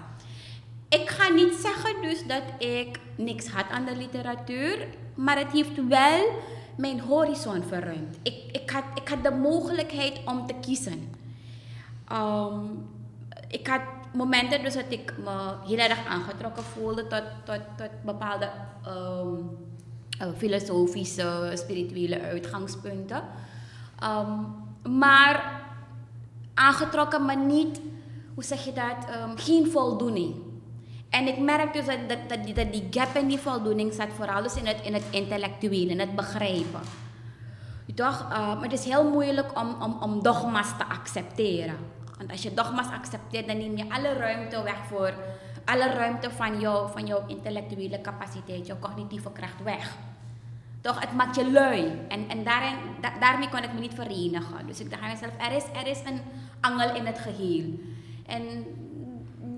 Ik 0.89 1.09
ga 1.09 1.29
niet 1.33 1.53
zeggen 1.53 2.01
dus 2.01 2.27
dat 2.27 2.43
ik 2.57 2.99
niks 3.15 3.47
had 3.47 3.65
aan 3.69 3.85
de 3.85 3.95
literatuur, 3.95 4.87
maar 5.15 5.37
het 5.37 5.51
heeft 5.51 5.87
wel 5.87 6.29
mijn 6.77 6.99
horizon 6.99 7.63
verruimd. 7.63 8.17
Ik, 8.21 8.33
ik, 8.51 8.69
had, 8.69 8.83
ik 8.95 9.07
had 9.07 9.23
de 9.23 9.31
mogelijkheid 9.31 10.19
om 10.25 10.47
te 10.47 10.53
kiezen. 10.61 11.13
Ehm, 12.07 12.59
ik 13.47 13.67
had 13.67 13.81
momenten 14.13 14.63
dus 14.63 14.73
dat 14.73 14.85
ik 14.89 15.13
me 15.17 15.53
heel 15.67 15.77
erg 15.77 16.05
aangetrokken 16.05 16.63
voelde 16.63 17.07
tot, 17.07 17.23
tot, 17.43 17.61
tot 17.77 17.89
bepaalde 18.05 18.49
ehm, 18.85 19.35
eh, 20.19 20.27
filosofische, 20.37 21.51
spirituele 21.53 22.21
uitgangspunten. 22.21 23.23
Ehm, 23.99 24.33
maar 24.97 25.61
aangetrokken, 26.53 27.25
maar 27.25 27.37
niet, 27.37 27.81
hoe 28.33 28.43
zeg 28.43 28.65
je 28.65 28.73
dat, 28.73 29.15
geen 29.35 29.67
voldoening. 29.71 30.48
En 31.09 31.27
ik 31.27 31.37
merk 31.39 31.73
dus 31.73 31.85
dat, 31.85 31.97
dat, 32.27 32.43
die, 32.43 32.53
dat 32.53 32.71
die 32.73 32.87
gap 32.89 33.15
in 33.15 33.27
die 33.27 33.37
voldoening 33.39 33.93
zat 33.93 34.07
vooral 34.15 34.43
dus 34.43 34.55
in 34.55 34.67
het, 34.67 34.81
in 34.81 34.93
het 34.93 35.03
intellectuele, 35.09 35.91
in 35.91 35.99
het 35.99 36.15
begrijpen. 36.15 36.81
Toch? 37.95 38.21
Eh, 38.31 38.37
maar 38.53 38.61
het 38.63 38.73
is 38.79 38.85
heel 38.85 39.09
moeilijk 39.09 39.59
om, 39.59 39.75
om, 39.81 39.97
om 40.01 40.23
dogma's 40.23 40.77
te 40.77 40.85
accepteren. 40.85 41.75
Want 42.17 42.31
als 42.31 42.41
je 42.41 42.53
dogma's 42.53 42.87
accepteert, 42.93 43.47
dan 43.47 43.57
neem 43.57 43.77
je 43.77 43.89
alle 43.89 44.13
ruimte 44.13 44.63
weg 44.63 44.77
voor, 44.87 45.13
alle 45.65 45.87
ruimte 45.87 46.31
van, 46.31 46.59
jou, 46.59 46.89
van 46.91 47.05
jouw 47.05 47.23
intellectuele 47.27 48.01
capaciteit, 48.01 48.67
jouw 48.67 48.79
cognitieve 48.79 49.31
kracht 49.31 49.63
weg. 49.63 49.95
Toch, 50.81 50.99
het 50.99 51.13
maakt 51.13 51.35
je 51.35 51.51
lui. 51.51 51.99
En, 52.07 52.29
en 52.29 52.43
daarin, 52.43 52.75
da- 53.01 53.19
daarmee 53.19 53.49
kon 53.49 53.63
ik 53.63 53.73
me 53.73 53.79
niet 53.79 53.93
verenigen. 53.93 54.67
Dus 54.67 54.79
ik 54.79 54.89
dacht 54.89 55.03
aan 55.03 55.09
mezelf, 55.11 55.31
er 55.37 55.55
is, 55.55 55.63
er 55.81 55.87
is 55.87 55.99
een 56.05 56.21
angel 56.59 56.95
in 56.95 57.05
het 57.05 57.19
geheel. 57.19 57.65
En 58.25 58.43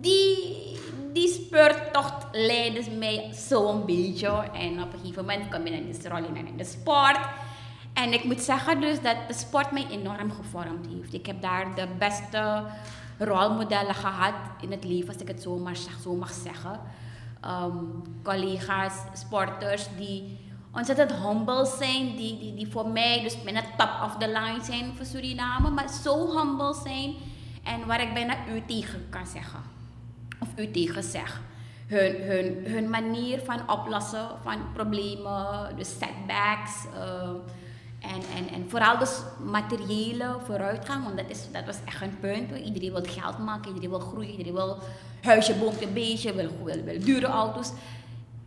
die, 0.02 0.71
die 1.14 1.28
speurtocht 1.28 2.26
leidde 2.32 2.92
mij 2.92 3.30
zo'n 3.34 3.86
beetje. 3.86 4.30
En 4.54 4.82
op 4.82 4.94
een 4.94 5.00
gegeven 5.00 5.26
moment 5.26 5.50
kwam 5.50 5.66
ik 5.66 5.74
in 5.74 5.92
de 6.02 6.10
rol 6.10 6.24
in 6.24 6.58
de 6.58 6.64
sport. 6.64 7.20
En 7.94 8.14
ik 8.14 8.24
moet 8.24 8.42
zeggen 8.42 8.82
dus 8.82 9.02
dat 9.02 9.16
de 9.28 9.34
sport 9.34 9.72
mij 9.72 9.88
enorm 9.90 10.32
gevormd 10.32 10.88
heeft. 10.94 11.14
Ik 11.14 11.26
heb 11.26 11.42
daar 11.42 11.76
de 11.76 11.88
beste 11.98 12.64
rolmodellen 13.18 13.96
gehad 13.96 14.34
in 14.62 14.72
het 14.72 14.84
leven, 14.84 15.08
als 15.08 15.22
ik 15.22 15.28
het 15.28 15.42
zo, 15.42 15.58
maar, 15.58 15.78
zo 16.04 16.16
mag 16.16 16.32
zeggen. 16.32 16.80
Ehm, 17.42 17.78
collega's, 18.24 18.94
sporters 19.14 19.88
die 19.98 20.40
ontzettend 20.74 21.12
humble 21.14 21.66
zijn, 21.66 22.16
die, 22.16 22.40
die, 22.40 22.54
die 22.54 22.68
voor 22.68 22.90
mij 22.90 23.22
dus 23.22 23.44
bijna 23.44 23.62
top 23.78 23.90
of 24.04 24.18
the 24.18 24.28
line 24.28 24.64
zijn 24.64 24.96
voor 24.96 25.06
Suriname, 25.06 25.70
maar 25.70 25.90
zo 25.90 26.38
humble 26.38 26.76
zijn 26.84 27.14
en 27.64 27.88
waar 27.88 28.02
ik 28.02 28.14
bijna 28.14 28.36
u 28.48 28.62
tegen 28.68 29.08
kan 29.10 29.28
zeggen. 29.28 29.81
Of 30.42 30.48
u 30.56 30.72
tegen 30.72 31.04
zeg. 31.04 31.42
Hun, 31.88 32.16
hun, 32.22 32.64
hun 32.66 32.90
manier 32.90 33.40
van 33.40 33.70
oplossen 33.70 34.28
van 34.44 34.58
problemen, 34.74 35.76
de 35.78 35.84
setbacks. 35.84 36.86
eh, 36.96 37.30
en, 38.02 38.22
en, 38.36 38.54
en 38.54 38.70
vooral 38.70 38.98
dus 38.98 39.22
materiële 39.44 40.38
vooruitgang, 40.46 41.04
want 41.04 41.18
dat, 41.18 41.30
is, 41.30 41.52
dat 41.52 41.66
was 41.66 41.78
echt 41.86 42.02
een 42.02 42.20
punt. 42.20 42.66
Iedereen 42.66 42.92
wil 42.92 43.04
geld 43.04 43.38
maken, 43.38 43.68
iedereen 43.68 43.90
wil 43.90 44.00
groeien, 44.00 44.32
iedereen 44.32 44.54
wil 44.54 44.78
huisje, 45.22 45.54
boompje, 45.54 45.88
beestje, 45.88 46.34
wil, 46.34 46.50
wil, 46.64 46.84
wil 46.84 47.00
dure 47.00 47.26
auto's. 47.26 47.72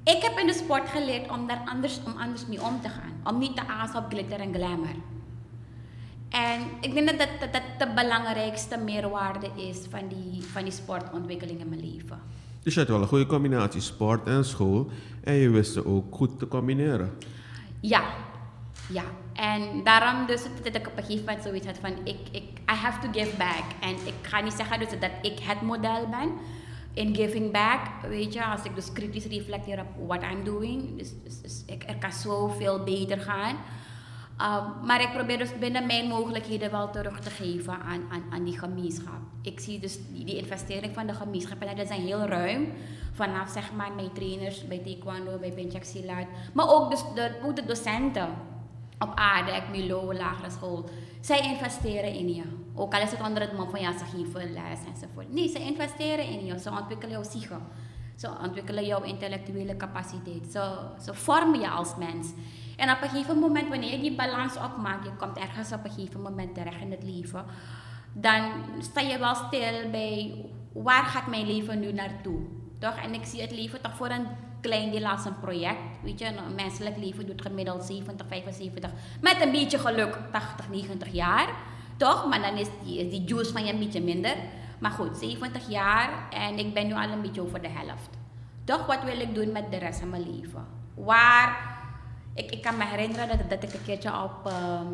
Ik 0.04 0.22
heb 0.22 0.38
in 0.38 0.46
de 0.46 0.52
sport 0.52 0.88
geleerd 0.88 1.30
om 1.30 1.46
daar 1.46 1.62
anders, 1.64 2.00
om 2.06 2.20
anders 2.20 2.46
mee 2.46 2.62
om 2.62 2.80
te 2.80 2.88
gaan. 2.88 3.34
Om 3.34 3.38
niet 3.38 3.56
te 3.56 3.66
azen 3.66 3.98
op 3.98 4.04
glitter 4.08 4.40
en 4.40 4.54
glamour. 4.54 4.94
En 6.34 6.60
ik 6.80 6.94
denk 6.94 7.08
dat 7.08 7.18
dat, 7.18 7.28
dat, 7.40 7.52
dat 7.52 7.62
de 7.78 7.94
belangrijkste 7.94 8.78
meerwaarde 8.78 9.50
is 9.56 9.78
van 9.90 10.08
die, 10.08 10.42
van 10.42 10.62
die 10.62 10.72
sportontwikkeling 10.72 11.60
in 11.60 11.68
mijn 11.68 11.80
leven. 11.80 12.20
Dus 12.62 12.74
je 12.74 12.80
had 12.80 12.88
wel 12.88 13.00
een 13.00 13.08
goede 13.08 13.26
combinatie 13.26 13.80
sport 13.80 14.26
en 14.26 14.44
school. 14.44 14.90
En 15.24 15.34
je 15.34 15.50
wist 15.50 15.72
ze 15.72 15.86
ook 15.86 16.14
goed 16.14 16.38
te 16.38 16.48
combineren. 16.48 17.12
Ja, 17.80 18.02
ja. 18.88 19.04
En 19.32 19.84
daarom 19.84 20.26
dus 20.26 20.42
dat 20.62 20.74
ik 20.74 20.86
op 20.86 20.96
een 20.96 21.04
gegeven 21.04 21.24
moment 21.24 21.44
zoiets 21.44 21.66
had 21.66 21.78
van, 21.80 21.92
ik, 22.04 22.18
ik, 22.30 22.42
I 22.42 22.74
have 22.74 23.00
to 23.00 23.20
give 23.20 23.36
back. 23.36 23.64
En 23.80 23.90
ik 23.90 24.14
ga 24.22 24.40
niet 24.40 24.52
zeggen 24.52 24.78
dus 24.78 24.88
dat 24.88 25.10
ik 25.22 25.38
het 25.42 25.60
model 25.62 26.08
ben 26.08 26.32
in 26.94 27.14
giving 27.14 27.52
back. 27.52 27.80
Weet 28.08 28.32
je, 28.32 28.44
als 28.44 28.62
ik 28.64 28.74
dus 28.74 28.92
kritisch 28.92 29.26
reflecteer 29.26 29.80
op 29.80 30.06
what 30.06 30.22
I'm 30.32 30.44
doing. 30.44 30.98
Dus, 30.98 31.10
dus, 31.24 31.40
dus 31.40 31.62
ik, 31.66 31.84
er 31.86 31.96
kan 31.96 32.12
zoveel 32.12 32.84
beter 32.84 33.20
gaan. 33.20 33.56
Um, 34.40 34.86
maar 34.86 35.00
ik 35.00 35.12
probeer 35.12 35.38
dus 35.38 35.58
binnen 35.58 35.86
mijn 35.86 36.08
mogelijkheden 36.08 36.70
wel 36.70 36.90
terug 36.90 37.20
te 37.20 37.30
geven 37.30 37.72
aan, 37.72 38.02
aan, 38.10 38.22
aan 38.30 38.44
die 38.44 38.58
gemeenschap. 38.58 39.20
Ik 39.42 39.60
zie 39.60 39.78
dus 39.78 39.98
die, 40.12 40.36
investering 40.36 40.94
van 40.94 41.06
de 41.06 41.14
gemeenschap 41.14 41.62
en 41.62 41.76
dat 41.76 41.86
zijn 41.86 42.00
heel 42.00 42.24
ruim. 42.26 42.72
Vanaf 43.12 43.50
zeg 43.50 43.72
maar 43.72 43.92
mijn 43.92 44.12
trainers 44.12 44.66
bij 44.66 44.78
Taekwondo, 44.78 45.38
bij 45.38 45.52
Pencak 45.52 45.84
Silat. 45.84 46.26
Maar 46.52 46.68
ook, 46.68 46.90
dus 46.90 47.04
de, 47.14 47.30
ook 47.44 47.56
de 47.56 47.64
docenten 47.64 48.28
op 48.98 49.12
ADEC, 49.14 49.62
Milo, 49.70 50.14
lagere 50.14 50.50
school. 50.50 50.88
Zij 51.20 51.40
investeren 51.40 52.12
in 52.14 52.34
je. 52.34 52.42
Ook 52.74 52.94
al 52.94 53.02
is 53.02 53.10
het 53.10 53.20
onder 53.20 53.42
het 53.42 53.56
mom 53.56 53.70
van 53.70 53.80
ja, 53.80 53.98
ze 53.98 54.04
geven 54.04 54.52
les 54.52 54.78
enzovoort. 54.94 55.32
Nee, 55.32 55.48
ze 55.48 55.58
investeren 55.58 56.24
in 56.28 56.44
je. 56.44 56.58
Ze 56.58 56.70
ontwikkelen 56.70 57.10
jouw 57.10 57.20
psyche. 57.20 57.56
Ze 58.16 58.30
ontwikkelen 58.42 58.86
jouw 58.86 59.02
intellectuele 59.02 59.76
capaciteit. 59.76 60.46
Ze, 60.50 61.14
vormen 61.14 61.60
je 61.60 61.70
als 61.70 61.96
mens. 61.96 62.32
En 62.76 62.90
op 62.90 63.02
een 63.02 63.08
gegeven 63.08 63.38
moment, 63.38 63.68
wanneer 63.68 63.90
je 63.90 64.00
die 64.00 64.14
balans 64.14 64.56
opmaakt, 64.56 65.04
je 65.04 65.16
komt 65.16 65.38
ergens 65.38 65.72
op 65.72 65.84
een 65.84 65.90
gegeven 65.90 66.22
moment 66.22 66.54
terecht 66.54 66.80
in 66.80 66.90
het 66.90 67.02
leven, 67.02 67.44
dan 68.12 68.42
sta 68.80 69.00
je 69.00 69.18
wel 69.18 69.34
stil 69.34 69.90
bij 69.90 70.44
waar 70.72 71.04
gaat 71.04 71.26
mijn 71.26 71.46
leven 71.46 71.80
nu 71.80 71.92
naartoe. 71.92 72.40
Toch? 72.78 72.96
En 72.96 73.14
ik 73.14 73.24
zie 73.24 73.40
het 73.40 73.50
leven 73.50 73.80
toch 73.80 73.96
voor 73.96 74.08
een 74.08 74.26
klein 74.60 74.90
deel 74.90 75.06
als 75.06 75.24
een 75.24 75.40
project. 75.40 76.02
Weet 76.02 76.18
je, 76.18 76.26
een 76.26 76.54
menselijk 76.54 76.96
leven 76.96 77.26
doet 77.26 77.42
gemiddeld 77.42 77.84
70, 77.84 78.26
75, 78.28 78.90
met 79.20 79.42
een 79.42 79.52
beetje 79.52 79.78
geluk 79.78 80.18
80, 80.32 80.68
90 80.68 81.12
jaar. 81.12 81.48
Toch? 81.96 82.28
Maar 82.28 82.40
dan 82.40 82.56
is 82.56 82.68
die, 82.84 82.98
is 82.98 83.10
die 83.10 83.24
juice 83.24 83.52
van 83.52 83.64
je 83.64 83.72
een 83.72 83.78
beetje 83.78 84.02
minder. 84.02 84.36
Maar 84.84 84.92
goed, 84.92 85.16
70 85.18 85.68
jaar 85.68 86.28
en 86.30 86.58
ik 86.58 86.74
ben 86.74 86.86
nu 86.86 86.94
al 86.94 87.08
een 87.08 87.22
beetje 87.22 87.40
over 87.40 87.62
de 87.62 87.68
helft. 87.68 88.10
Toch, 88.64 88.86
wat 88.86 89.04
wil 89.04 89.20
ik 89.20 89.34
doen 89.34 89.52
met 89.52 89.70
de 89.70 89.76
rest 89.76 89.98
van 89.98 90.08
mijn 90.08 90.30
leven? 90.30 90.66
Waar, 90.94 91.78
ik, 92.34 92.50
ik 92.50 92.62
kan 92.62 92.76
me 92.76 92.84
herinneren 92.84 93.28
dat, 93.28 93.50
dat 93.50 93.62
ik 93.62 93.72
een 93.72 93.84
keertje 93.84 94.22
op, 94.22 94.46
ehm, 94.46 94.86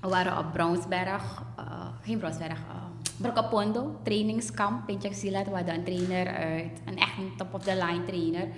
waren 0.00 0.38
op 0.38 0.52
Brownsberg, 0.52 1.42
eh, 1.56 1.86
geen 2.02 2.18
Brownsberg, 2.18 2.58
uh, 2.58 2.74
Brokapondo, 3.16 4.00
trainingskamp, 4.02 4.86
Pintjak 4.86 5.12
Silat. 5.12 5.46
We 5.46 5.54
hadden 5.54 5.74
een 5.74 5.84
trainer 5.84 6.26
uit, 6.26 6.80
een 6.84 6.98
echt 6.98 7.12
top-of-the-line 7.36 8.04
trainer. 8.04 8.48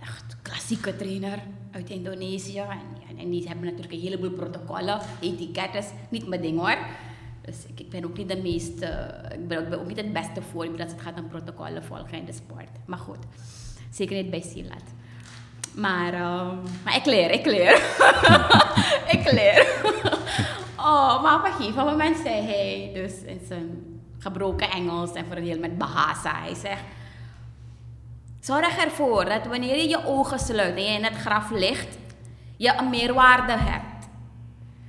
Echt 0.00 0.36
klassieke 0.42 0.96
trainer 0.96 1.38
uit 1.70 1.90
Indonesië. 1.90 2.58
En, 2.58 3.18
en 3.18 3.30
die 3.30 3.48
hebben 3.48 3.64
natuurlijk 3.64 3.92
een 3.92 4.00
heleboel 4.00 4.30
protocollen, 4.30 5.00
etikettes, 5.20 5.90
niet 6.08 6.28
mijn 6.28 6.40
ding 6.40 6.58
hoor. 6.58 6.76
Dus 7.44 7.56
ik, 7.74 7.90
ben 7.90 8.04
ook 8.04 8.16
niet 8.16 8.28
de 8.28 8.36
meest, 8.36 8.80
eh, 8.80 9.32
ik, 9.32 9.48
ben, 9.48 9.66
ik 9.66 9.74
ook 9.74 9.86
niet 9.86 9.96
het 9.96 10.12
beste 10.12 10.42
voorbeeld 10.42 10.80
als 10.80 10.92
het 10.92 11.00
gaat 11.00 11.18
om 11.18 11.28
protocollen 11.28 11.84
volgen 11.84 12.18
in 12.18 12.24
de 12.24 12.32
sport. 12.32 12.68
Maar 12.86 12.98
goed, 12.98 13.18
zeker 13.90 14.16
niet 14.16 14.30
bij 14.30 14.40
Silat. 14.40 14.82
Maar, 15.74 16.12
ehm, 16.12 16.56
maar 16.84 16.96
ik 16.96 17.04
leer, 17.04 17.30
ik 17.30 17.46
leer. 17.46 17.74
ik 19.16 19.32
leer. 19.32 19.66
oh, 20.88 21.22
maar 21.22 21.38
op 21.38 21.44
een 21.44 21.52
gegeven 21.52 21.84
moment 21.84 22.16
zei 22.16 22.40
hij, 22.40 22.90
dus 22.94 23.12
in 23.12 23.40
zijn 23.48 24.00
gebroken 24.18 24.70
Engels 24.70 25.12
en 25.12 25.26
voor 25.26 25.36
een 25.36 25.44
deel 25.44 25.58
met 25.58 25.78
Bahasa, 25.78 26.40
hij 26.40 26.54
zegt... 26.54 26.82
Zorg 28.40 28.84
ervoor 28.84 29.24
dat 29.24 29.46
wanneer 29.46 29.76
je 29.76 29.88
je 29.88 30.06
ogen 30.06 30.38
sluit 30.38 30.76
en 30.76 30.82
je 30.82 30.98
in 30.98 31.04
het 31.04 31.16
graf 31.16 31.50
ligt, 31.50 31.98
je 32.56 32.74
een 32.78 32.90
meerwaarde 32.90 33.52
hebt. 33.52 33.87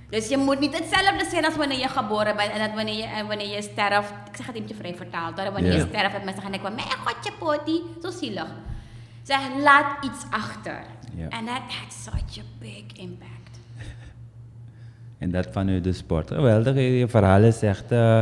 Dus 0.09 0.27
je 0.27 0.37
moet 0.37 0.59
niet 0.59 0.77
hetzelfde 0.77 1.25
zijn 1.29 1.45
als 1.45 1.55
wanneer 1.55 1.79
je 1.79 1.87
geboren 1.87 2.35
bent 2.35 2.51
en 2.51 2.59
dat 2.59 2.75
wanneer 2.75 2.95
je, 2.95 3.03
en 3.03 3.27
wanneer 3.27 3.55
je 3.55 3.61
sterft. 3.61 4.09
Ik 4.29 4.35
zeg 4.35 4.45
het 4.45 4.55
een 4.55 4.61
beetje 4.61 4.75
vrij 4.75 4.95
vertaald. 4.95 5.39
hoor. 5.39 5.51
Wanneer 5.51 5.73
je 5.73 5.85
sterft 5.89 6.15
en 6.15 6.25
mensen 6.25 6.43
gaan 6.43 6.51
denken: 6.51 6.75
Mijn 6.75 6.87
godje 6.87 7.31
poti, 7.39 7.81
zo 8.01 8.09
zielig. 8.09 8.47
Zeg, 9.23 9.39
laat 9.61 10.05
iets 10.05 10.25
achter. 10.29 10.81
En 11.29 11.45
that 11.45 11.61
had 11.67 11.93
such 12.03 12.43
a 12.43 12.47
big 12.59 12.83
impact. 12.93 13.59
En 15.17 15.31
dat 15.31 15.47
vanuit 15.51 15.83
de 15.83 15.93
sport. 15.93 16.27
Geweldig, 16.27 16.75
je 16.75 17.07
verhaal 17.07 17.41
is 17.41 17.61
echt... 17.61 17.91
eh, 17.91 18.21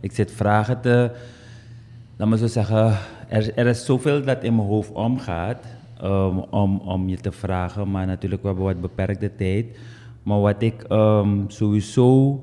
ik 0.00 0.12
zit 0.12 0.32
vragen 0.32 0.80
te... 0.80 1.10
laat 2.16 2.28
me 2.28 2.38
zo 2.38 2.46
zeggen, 2.46 2.98
er, 3.28 3.54
er 3.54 3.66
is 3.66 3.84
zoveel 3.84 4.24
dat 4.24 4.42
in 4.42 4.56
mijn 4.56 4.68
hoofd 4.68 4.90
omgaat 4.90 5.64
um, 6.02 6.38
om, 6.38 6.78
om 6.78 7.08
je 7.08 7.16
te 7.16 7.32
vragen, 7.32 7.90
maar 7.90 8.06
natuurlijk 8.06 8.42
we 8.42 8.48
hebben 8.48 8.64
wat 8.64 8.80
beperkte 8.80 9.34
tijd. 9.36 9.66
Maar 10.22 10.40
wat 10.40 10.62
ik 10.62 10.84
um, 10.88 11.44
sowieso 11.48 12.40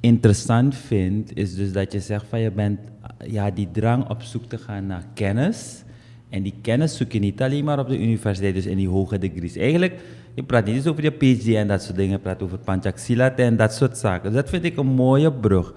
interessant 0.00 0.74
vind, 0.74 1.36
is 1.36 1.54
dus 1.54 1.72
dat 1.72 1.92
je 1.92 2.00
zegt 2.00 2.26
van 2.28 2.40
je 2.40 2.50
bent 2.50 2.78
ja, 3.26 3.50
die 3.50 3.68
drang 3.72 4.08
op 4.08 4.22
zoek 4.22 4.44
te 4.44 4.58
gaan 4.58 4.86
naar 4.86 5.04
kennis. 5.14 5.84
En 6.28 6.42
die 6.42 6.54
kennis 6.62 6.96
zoek 6.96 7.12
je 7.12 7.18
niet 7.18 7.42
alleen 7.42 7.64
maar 7.64 7.78
op 7.78 7.88
de 7.88 8.00
universiteit, 8.00 8.54
dus 8.54 8.66
in 8.66 8.76
die 8.76 8.88
hoge 8.88 9.18
degrees. 9.18 9.56
Eigenlijk, 9.56 9.94
je 10.34 10.42
praat 10.42 10.64
niet 10.64 10.74
eens 10.74 10.86
over 10.86 11.02
je 11.02 11.10
PhD 11.10 11.46
en 11.54 11.68
dat 11.68 11.82
soort 11.82 11.96
dingen, 11.96 12.12
je 12.12 12.18
praat 12.18 12.42
over 12.42 12.58
Panchaksilat 12.58 13.38
en 13.38 13.56
dat 13.56 13.74
soort 13.74 13.98
zaken. 13.98 14.32
Dus 14.32 14.40
dat 14.40 14.50
vind 14.50 14.64
ik 14.64 14.76
een 14.76 14.86
mooie 14.86 15.32
brug. 15.32 15.74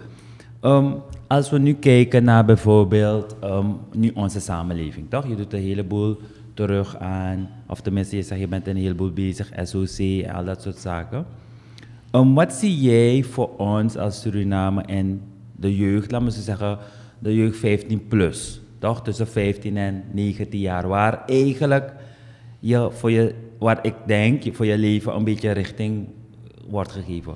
Um, 0.62 0.96
als 1.28 1.50
we 1.50 1.60
nu 1.60 1.74
kijken 1.74 2.24
naar 2.24 2.46
bijvoorbeeld 2.46 3.36
um, 3.44 3.78
nu 3.94 4.12
onze 4.14 4.40
samenleving, 4.40 5.10
toch? 5.10 5.28
Je 5.28 5.36
doet 5.36 5.54
een 5.54 5.62
heleboel 5.62 6.18
terug 6.60 6.98
aan, 6.98 7.50
of 7.68 7.82
tenminste 7.82 8.16
je 8.16 8.24
zegt 8.24 8.40
je 8.40 8.48
bent 8.48 8.68
een 8.68 8.76
heleboel 8.76 9.12
bezig, 9.12 9.52
SOC 9.64 10.00
en 10.00 10.34
al 10.34 10.46
dat 10.46 10.62
soort 10.62 10.78
zaken. 10.78 11.26
Um, 12.12 12.34
wat 12.34 12.54
zie 12.54 12.80
jij 12.80 13.24
voor 13.24 13.58
ons 13.58 13.98
als 13.98 14.22
Suriname 14.22 14.82
en 14.82 15.22
de 15.56 15.76
jeugd, 15.76 16.12
laten 16.12 16.28
we 16.28 16.34
zeggen, 16.34 16.78
de 17.20 17.36
jeugd 17.36 17.58
15 17.58 18.08
plus, 18.08 18.62
toch? 18.80 19.04
Tussen 19.04 19.28
15 19.28 19.78
en 19.78 20.04
19 20.12 20.60
jaar, 20.60 20.88
waar 20.88 21.26
eigenlijk 21.26 21.94
je 22.60 22.88
voor 22.92 23.12
je, 23.12 23.36
waar 23.60 23.80
ik 23.82 23.96
denk, 24.06 24.56
voor 24.56 24.66
je 24.66 24.78
leven 24.78 25.16
een 25.16 25.24
beetje 25.24 25.52
richting 25.52 26.08
wordt 26.70 26.92
gegeven. 26.92 27.36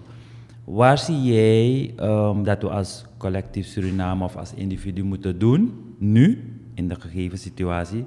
Waar 0.63 0.97
zie 0.97 1.21
jij 1.21 1.93
um, 1.99 2.43
dat 2.43 2.61
we 2.61 2.69
als 2.69 3.05
collectief 3.17 3.65
Suriname 3.67 4.23
of 4.23 4.35
als 4.35 4.53
individu 4.53 5.03
moeten 5.03 5.39
doen, 5.39 5.73
nu, 5.97 6.53
in 6.73 6.87
de 6.87 6.95
gegeven 6.95 7.37
situatie, 7.37 8.05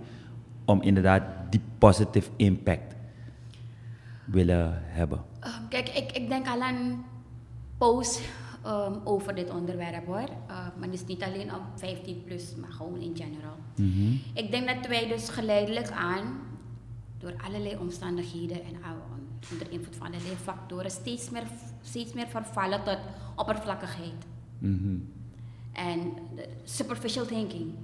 om 0.67 0.83
inderdaad 0.83 1.23
die 1.51 1.61
positive 1.79 2.31
impact 2.37 2.95
willen 4.25 4.83
hebben? 4.83 5.25
Um, 5.45 5.69
kijk, 5.69 5.89
ik, 5.89 6.13
ik 6.13 6.29
denk 6.29 6.47
al 6.47 6.61
aan 6.61 7.05
post 7.79 8.21
um, 8.67 9.01
over 9.05 9.35
dit 9.35 9.51
onderwerp 9.51 10.07
hoor. 10.07 10.29
Uh, 10.51 10.67
maar 10.79 10.91
dus 10.91 11.07
niet 11.07 11.23
alleen 11.23 11.55
op 11.55 11.63
15 11.75 12.25
plus, 12.25 12.55
maar 12.55 12.73
gewoon 12.73 13.01
in 13.01 13.17
general. 13.17 13.57
Mm 13.77 13.93
-hmm. 13.93 14.21
Ik 14.35 14.51
denk 14.51 14.67
dat 14.67 14.87
wij 14.87 15.09
dus 15.09 15.29
geleidelijk 15.29 15.91
aan, 15.91 16.39
door 17.19 17.35
allerlei 17.47 17.77
omstandigheden 17.77 18.65
en 18.65 18.75
onder 19.53 19.71
invloed 19.71 19.97
van 19.97 20.07
allerlei 20.07 20.37
factoren, 20.37 20.91
steeds 20.91 21.31
meer, 21.31 21.47
steeds 21.83 22.13
meer 22.13 22.27
vervallen 22.29 22.85
tot 22.85 22.99
oppervlakkigheid. 23.37 24.27
Mm 24.59 24.79
-hmm. 24.79 25.13
En 25.73 26.13
superficial 26.65 27.27
thinking. 27.27 27.75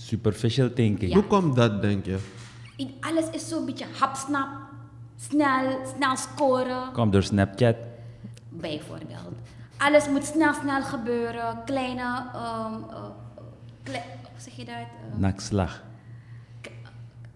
Superficial 0.00 0.72
thinking. 0.72 1.10
Ja. 1.10 1.16
Hoe 1.16 1.26
komt 1.26 1.56
dat, 1.56 1.82
denk 1.82 2.04
je? 2.04 2.18
Alles 3.00 3.30
is 3.30 3.48
zo'n 3.48 3.64
beetje 3.64 3.86
hapsnap, 3.98 4.48
snel, 5.16 5.78
snel 5.96 6.16
scoren. 6.16 6.92
Komt 6.92 7.12
door 7.12 7.22
Snapchat. 7.22 7.76
Bijvoorbeeld. 8.48 9.34
Alles 9.76 10.08
moet 10.08 10.24
snel, 10.24 10.54
snel 10.54 10.82
gebeuren. 10.82 11.64
Kleine, 11.64 12.24
um, 12.34 12.84
uh, 12.90 13.04
kle 13.82 14.02
hoe 14.22 14.40
zeg 14.40 14.56
je 14.56 14.64
dat? 14.64 14.74
Uh, 14.74 15.20
Nakslag. 15.20 15.82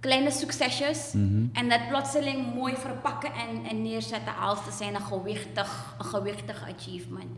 Kleine 0.01 0.31
succesjes. 0.31 1.13
Mm 1.13 1.29
-hmm. 1.29 1.51
En 1.53 1.69
dat 1.69 1.89
plotseling 1.89 2.55
mooi 2.55 2.75
verpakken 2.77 3.33
en, 3.33 3.65
en 3.71 3.83
neerzetten 3.83 4.37
als 4.37 4.65
te 4.65 4.73
zijn 4.73 4.95
een 4.95 5.01
gewichtig, 5.01 5.95
een 5.99 6.05
gewichtig 6.05 6.69
achievement. 6.77 7.37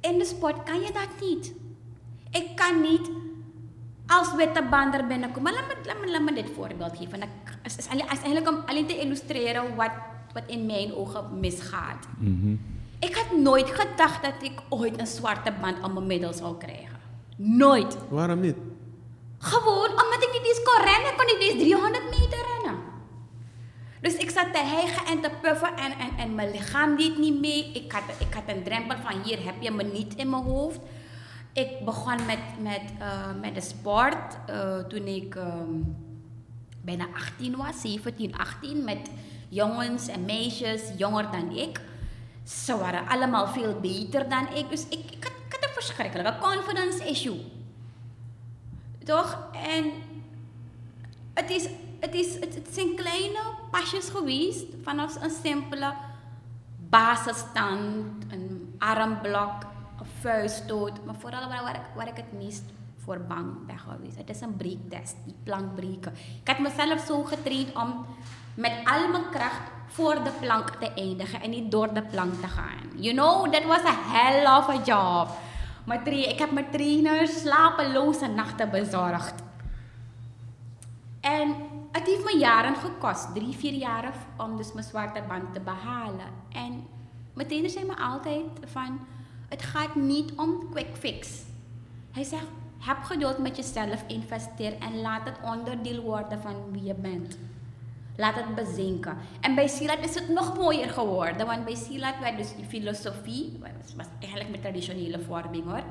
In 0.00 0.18
de 0.18 0.24
sport 0.24 0.62
kan 0.62 0.80
je 0.80 0.92
dat 0.92 1.28
niet. 1.28 1.52
Ik 2.30 2.56
kan 2.56 2.80
niet 2.80 3.10
als 4.08 4.34
witte 4.34 4.62
band 4.70 4.94
er 4.94 5.06
binnenkomen. 5.06 5.42
Maar 5.42 5.52
laat 5.52 5.66
me, 5.68 5.86
laat 5.86 6.00
me, 6.00 6.10
laat 6.10 6.22
me 6.22 6.32
dit 6.32 6.50
voorbeeld 6.54 6.96
geven. 6.96 7.20
Het 7.20 7.28
is, 7.62 7.76
is, 7.76 7.86
is 7.86 8.02
eigenlijk 8.02 8.48
om 8.48 8.62
alleen 8.66 8.86
te 8.86 8.98
illustreren 8.98 9.76
wat, 9.76 9.90
wat 10.32 10.42
in 10.46 10.66
mijn 10.66 10.94
ogen 10.94 11.40
misgaat. 11.40 12.06
Mm 12.18 12.40
-hmm. 12.40 12.76
Ik 13.00 13.14
had 13.14 13.38
nooit 13.38 13.70
gedacht 13.70 14.22
dat 14.22 14.34
ik 14.40 14.62
ooit 14.68 15.00
een 15.00 15.06
zwarte 15.06 15.52
band 15.60 15.82
aan 15.82 15.92
mijn 15.92 16.06
middel 16.06 16.32
zou 16.32 16.56
krijgen. 16.56 16.98
Nooit. 17.36 17.96
Waarom 18.08 18.40
niet? 18.40 18.56
Gewoon 19.38 19.90
omdat 19.90 20.22
ik 20.22 20.30
niet 20.32 20.46
eens 20.46 20.62
kon 20.62 20.84
rennen. 20.84 21.10
Ik 21.10 21.16
kon 21.16 21.26
niet 21.26 21.50
eens 21.50 21.62
300 21.62 22.04
meter 22.04 22.38
rennen. 22.54 22.80
Dus 24.00 24.14
ik 24.14 24.30
zat 24.30 24.52
te 24.52 24.58
hijgen 24.58 25.06
en 25.06 25.20
te 25.20 25.30
puffen 25.42 25.76
en, 25.76 25.92
en, 25.98 26.10
en 26.18 26.34
mijn 26.34 26.50
lichaam 26.50 26.96
deed 26.96 27.18
niet 27.18 27.40
mee. 27.40 27.72
Ik 27.72 27.92
had, 27.92 28.02
ik 28.18 28.34
had 28.34 28.42
een 28.46 28.62
drempel 28.62 28.96
van 28.96 29.22
hier 29.22 29.44
heb 29.44 29.54
je 29.60 29.70
me 29.70 29.82
niet 29.82 30.14
in 30.14 30.30
mijn 30.30 30.42
hoofd. 30.42 30.80
Ik 31.58 31.84
begon 31.84 32.26
met, 32.26 32.38
met, 32.60 32.82
uh, 33.00 33.40
met 33.40 33.54
de 33.54 33.60
sport 33.60 34.36
uh, 34.50 34.78
toen 34.78 35.06
ik 35.06 35.34
um, 35.34 35.96
bijna 36.84 37.06
18 37.14 37.56
was, 37.56 37.80
17, 37.80 38.38
18, 38.38 38.84
met 38.84 39.10
jongens 39.48 40.08
en 40.08 40.24
meisjes 40.24 40.82
jonger 40.96 41.30
dan 41.30 41.56
ik. 41.56 41.80
Ze 42.44 42.78
waren 42.78 43.08
allemaal 43.08 43.46
veel 43.46 43.80
beter 43.80 44.28
dan 44.28 44.46
ik, 44.54 44.70
dus 44.70 44.88
ik, 44.88 45.10
ik, 45.10 45.24
had, 45.24 45.32
ik 45.46 45.52
had 45.52 45.64
een 45.64 45.82
verschrikkelijke 45.82 46.38
confidence 46.40 47.08
issue. 47.08 47.40
Toch? 49.04 49.38
En 49.52 49.92
het, 51.34 51.50
is, 51.50 51.68
het, 52.00 52.14
is, 52.14 52.34
het, 52.34 52.54
het 52.54 52.68
zijn 52.70 52.94
kleine 52.94 53.40
pasjes 53.70 54.08
geweest 54.08 54.64
vanaf 54.82 55.22
een 55.22 55.32
simpele 55.42 55.92
basisstand, 56.88 58.32
een 58.32 58.74
armblok, 58.78 59.66
vuiststoot. 60.20 61.04
Maar 61.04 61.14
vooral 61.14 61.48
waar, 61.48 61.74
ik, 61.74 61.80
waar 61.94 62.08
ik 62.08 62.16
het 62.16 62.32
meest 62.32 62.62
voor 62.96 63.20
bang 63.28 63.66
ben 63.66 63.78
geweest. 63.78 64.16
Het 64.16 64.30
is 64.30 64.40
een 64.40 64.56
breektest, 64.56 65.16
die 65.24 65.36
plank 65.42 65.74
breken. 65.74 66.12
Ik 66.42 66.48
had 66.48 66.58
mezelf 66.58 67.04
zo 67.06 67.22
getraind 67.22 67.76
om 67.76 68.06
met 68.54 68.72
al 68.84 69.08
mijn 69.08 69.30
kracht 69.30 69.70
voor 69.86 70.14
de 70.24 70.30
plank 70.40 70.68
te 70.70 70.92
eindigen 70.94 71.40
en 71.40 71.50
niet 71.50 71.70
door 71.70 71.94
de 71.94 72.02
plank 72.02 72.34
te 72.40 72.46
gaan. 72.46 73.00
You 73.00 73.14
know, 73.14 73.52
that 73.52 73.64
was 73.64 73.84
a 73.84 73.94
hell 73.94 74.58
of 74.58 74.68
a 74.68 74.82
job. 74.84 75.28
Ik 76.04 76.38
heb 76.38 76.50
mijn 76.50 76.70
trainers 76.70 77.40
slapeloze 77.40 78.26
nachten 78.26 78.70
bezorgd. 78.70 79.34
En 81.20 81.54
het 81.92 82.06
heeft 82.06 82.24
me 82.24 82.38
jaren 82.38 82.76
gekost, 82.76 83.34
drie, 83.34 83.56
vier 83.56 83.72
jaar 83.72 84.12
om 84.36 84.56
dus 84.56 84.72
mijn 84.72 84.86
zwarte 84.86 85.22
band 85.28 85.54
te 85.54 85.60
behalen. 85.60 86.26
En 86.52 86.86
mijn 87.32 87.48
trainers 87.48 87.72
zei 87.72 87.84
me 87.84 87.96
altijd 87.96 88.44
van, 88.64 89.00
het 89.48 89.62
gaat 89.62 89.94
niet 89.94 90.32
om 90.36 90.70
quick 90.70 90.96
fix. 90.96 91.28
Hij 92.10 92.24
zegt, 92.24 92.46
heb 92.78 93.02
geduld 93.02 93.38
met 93.38 93.56
jezelf, 93.56 94.04
investeer 94.06 94.78
en 94.78 95.00
laat 95.00 95.24
het 95.24 95.38
onderdeel 95.44 96.02
worden 96.02 96.40
van 96.40 96.54
wie 96.70 96.84
je 96.84 96.94
bent. 96.94 97.38
Laat 98.16 98.34
het 98.34 98.54
bezinken. 98.54 99.16
En 99.40 99.54
bij 99.54 99.68
Silat 99.68 99.98
is 99.98 100.14
het 100.14 100.28
nog 100.28 100.56
mooier 100.56 100.90
geworden. 100.90 101.46
Want 101.46 101.64
bij 101.64 101.74
Silat 101.74 102.18
werd 102.20 102.36
dus 102.36 102.54
die 102.54 102.64
filosofie, 102.64 103.58
was, 103.60 103.94
was 103.96 104.06
eigenlijk 104.18 104.50
met 104.50 104.60
traditionele 104.60 105.20
vorming 105.20 105.64
hoor. 105.64 105.82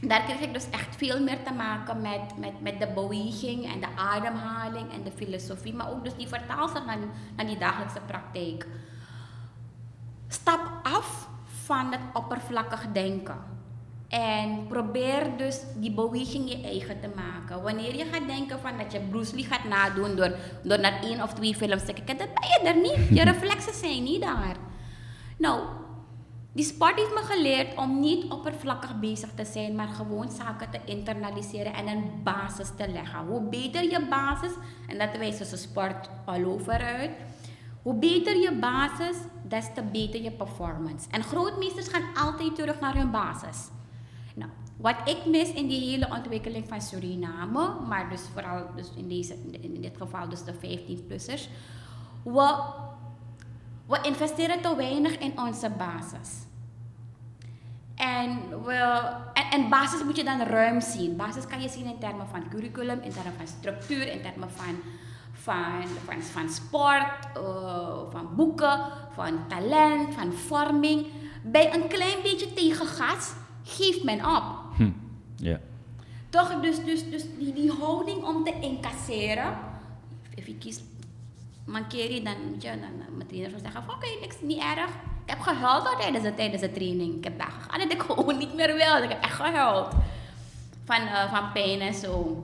Daar 0.00 0.22
kreeg 0.22 0.40
ik 0.40 0.52
dus 0.52 0.70
echt 0.70 0.96
veel 0.96 1.22
meer 1.22 1.42
te 1.42 1.52
maken 1.52 2.00
met, 2.00 2.36
met, 2.36 2.60
met 2.60 2.80
de 2.80 2.86
beweging 2.94 3.72
en 3.72 3.80
de 3.80 3.88
ademhaling 3.96 4.92
en 4.92 5.02
de 5.02 5.10
filosofie. 5.10 5.74
Maar 5.74 5.90
ook 5.90 6.04
dus 6.04 6.16
die 6.16 6.28
vertaalslag 6.28 6.86
naar, 6.86 6.98
naar 7.36 7.46
die 7.46 7.58
dagelijkse 7.58 8.00
praktijk. 8.06 8.66
Stap 10.28 10.72
af 10.82 11.27
van 11.68 11.92
het 11.92 12.00
oppervlakkig 12.12 12.86
denken. 12.92 13.36
En 14.08 14.66
probeer 14.68 15.36
dus 15.36 15.60
die 15.76 15.92
beweging 15.92 16.50
je 16.50 16.60
eigen 16.62 17.00
te 17.00 17.10
maken. 17.14 17.62
Wanneer 17.62 17.96
je 17.96 18.04
gaat 18.04 18.26
denken 18.26 18.58
van 18.60 18.78
dat 18.78 18.92
je 18.92 19.00
Bruce 19.00 19.34
Lee 19.34 19.44
gaat 19.44 19.64
nadoen 19.64 20.16
door, 20.16 20.36
door 20.62 20.80
naar 20.80 21.02
één 21.02 21.22
of 21.22 21.32
twee 21.32 21.54
films 21.54 21.84
te 21.84 21.92
kijken, 21.92 22.18
dan 22.18 22.26
ben 22.34 22.48
je 22.48 22.68
er 22.68 22.80
niet. 22.80 23.18
Je 23.18 23.24
reflexen 23.32 23.74
zijn 23.74 24.02
niet 24.02 24.22
daar. 24.22 24.56
Nou, 25.38 25.60
die 26.52 26.64
sport 26.64 26.94
heeft 26.94 27.14
me 27.14 27.20
geleerd 27.20 27.76
om 27.76 28.00
niet 28.00 28.32
oppervlakkig 28.32 28.98
bezig 29.00 29.28
te 29.34 29.44
zijn, 29.44 29.74
maar 29.74 29.88
gewoon 29.88 30.30
zaken 30.30 30.70
te 30.70 30.80
internaliseren 30.84 31.74
en 31.74 31.86
een 31.86 32.10
basis 32.24 32.68
te 32.76 32.88
leggen. 32.88 33.26
Hoe 33.26 33.48
beter 33.48 33.82
je 33.82 34.06
basis, 34.10 34.52
en 34.88 34.98
dat 34.98 35.16
wijst 35.18 35.38
dus 35.38 35.50
de 35.50 35.56
sport 35.56 36.08
al 36.24 36.44
over 36.44 36.82
uit, 36.82 37.10
hoe 37.88 37.96
beter 37.98 38.36
je 38.36 38.52
basis, 38.52 39.16
des 39.42 39.64
te 39.74 39.82
beter 39.82 40.22
je 40.22 40.30
performance. 40.30 41.08
En 41.10 41.22
grootmeesters 41.22 41.88
gaan 41.88 42.26
altijd 42.26 42.54
terug 42.54 42.80
naar 42.80 42.94
hun 42.94 43.10
basis. 43.10 43.68
Nou, 44.34 44.50
wat 44.76 44.96
ik 45.04 45.26
mis 45.26 45.52
in 45.52 45.66
die 45.66 45.90
hele 45.90 46.08
ontwikkeling 46.10 46.68
van 46.68 46.80
Suriname, 46.80 47.80
maar 47.88 48.10
dus 48.10 48.20
vooral 48.32 48.66
dus 48.76 48.90
in, 48.96 49.08
deze, 49.08 49.36
in 49.60 49.80
dit 49.80 49.96
geval 49.96 50.28
dus 50.28 50.44
de 50.44 50.54
15-plussers, 50.54 51.48
we, 52.22 52.62
we 53.86 53.98
investeren 54.02 54.60
te 54.60 54.76
weinig 54.76 55.18
in 55.18 55.38
onze 55.38 55.70
basis. 55.70 56.30
En, 57.94 58.38
en, 59.32 59.44
en, 59.50 59.68
basis 59.68 60.04
moet 60.04 60.16
je 60.16 60.24
dan 60.24 60.40
ruim 60.40 60.80
zien. 60.80 61.16
Basis 61.16 61.46
kan 61.46 61.60
je 61.60 61.68
zien 61.68 61.86
in 61.86 61.98
termen 61.98 62.26
van 62.26 62.48
curriculum, 62.48 63.00
in 63.00 63.12
termen 63.12 63.32
van 63.36 63.46
structuur, 63.46 64.12
in 64.12 64.22
termen 64.22 64.50
van, 64.50 64.80
van, 65.42 65.84
van, 66.06 66.22
van 66.22 66.48
sport, 66.48 67.36
uh, 67.36 68.10
van 68.10 68.28
boeken, 68.36 68.80
van 69.14 69.48
talent, 69.48 70.14
van 70.14 70.32
vorming. 70.32 71.06
Bij 71.42 71.74
een 71.74 71.88
klein 71.88 72.22
beetje 72.22 72.52
tegengas 72.52 73.32
geeft 73.64 74.04
men 74.04 74.26
op. 74.26 74.44
Hm. 74.76 74.90
Yeah. 75.36 75.58
Toch, 76.30 76.60
dus, 76.60 76.84
dus, 76.84 77.10
dus 77.10 77.24
die, 77.38 77.52
die 77.52 77.72
houding 77.72 78.24
om 78.24 78.44
te 78.44 78.54
incasseren. 78.60 79.58
If 80.34 80.46
je 80.46 80.54
kiest 80.54 80.82
mankeer 81.64 82.24
dan 82.24 82.34
moet 82.50 82.62
je, 82.62 82.68
dan, 82.68 83.16
mijn 83.16 83.28
trainer 83.28 83.50
zou 83.50 83.62
zeggen 83.62 83.82
van 83.82 83.94
oké, 83.94 84.06
niks, 84.20 84.36
niet 84.40 84.62
erg. 84.62 84.90
Ik 85.24 85.34
heb 85.34 85.40
gehuild 85.40 85.86
al 85.86 85.96
tijdens 85.98 86.24
de, 86.24 86.34
tijdens 86.34 86.60
de 86.60 86.72
training. 86.72 87.16
Ik 87.16 87.24
heb 87.24 87.38
dagen 87.38 87.62
gehad 87.62 87.80
dat 87.80 87.92
ik 87.92 88.02
gewoon 88.08 88.38
niet 88.38 88.54
meer 88.54 88.74
wil. 88.74 89.02
Ik 89.02 89.08
heb 89.08 89.22
echt 89.22 89.34
gehuild. 89.34 89.88
Van, 90.84 91.02
uh, 91.02 91.32
van 91.32 91.52
pijn 91.52 91.80
en 91.80 91.94
zo. 91.94 92.42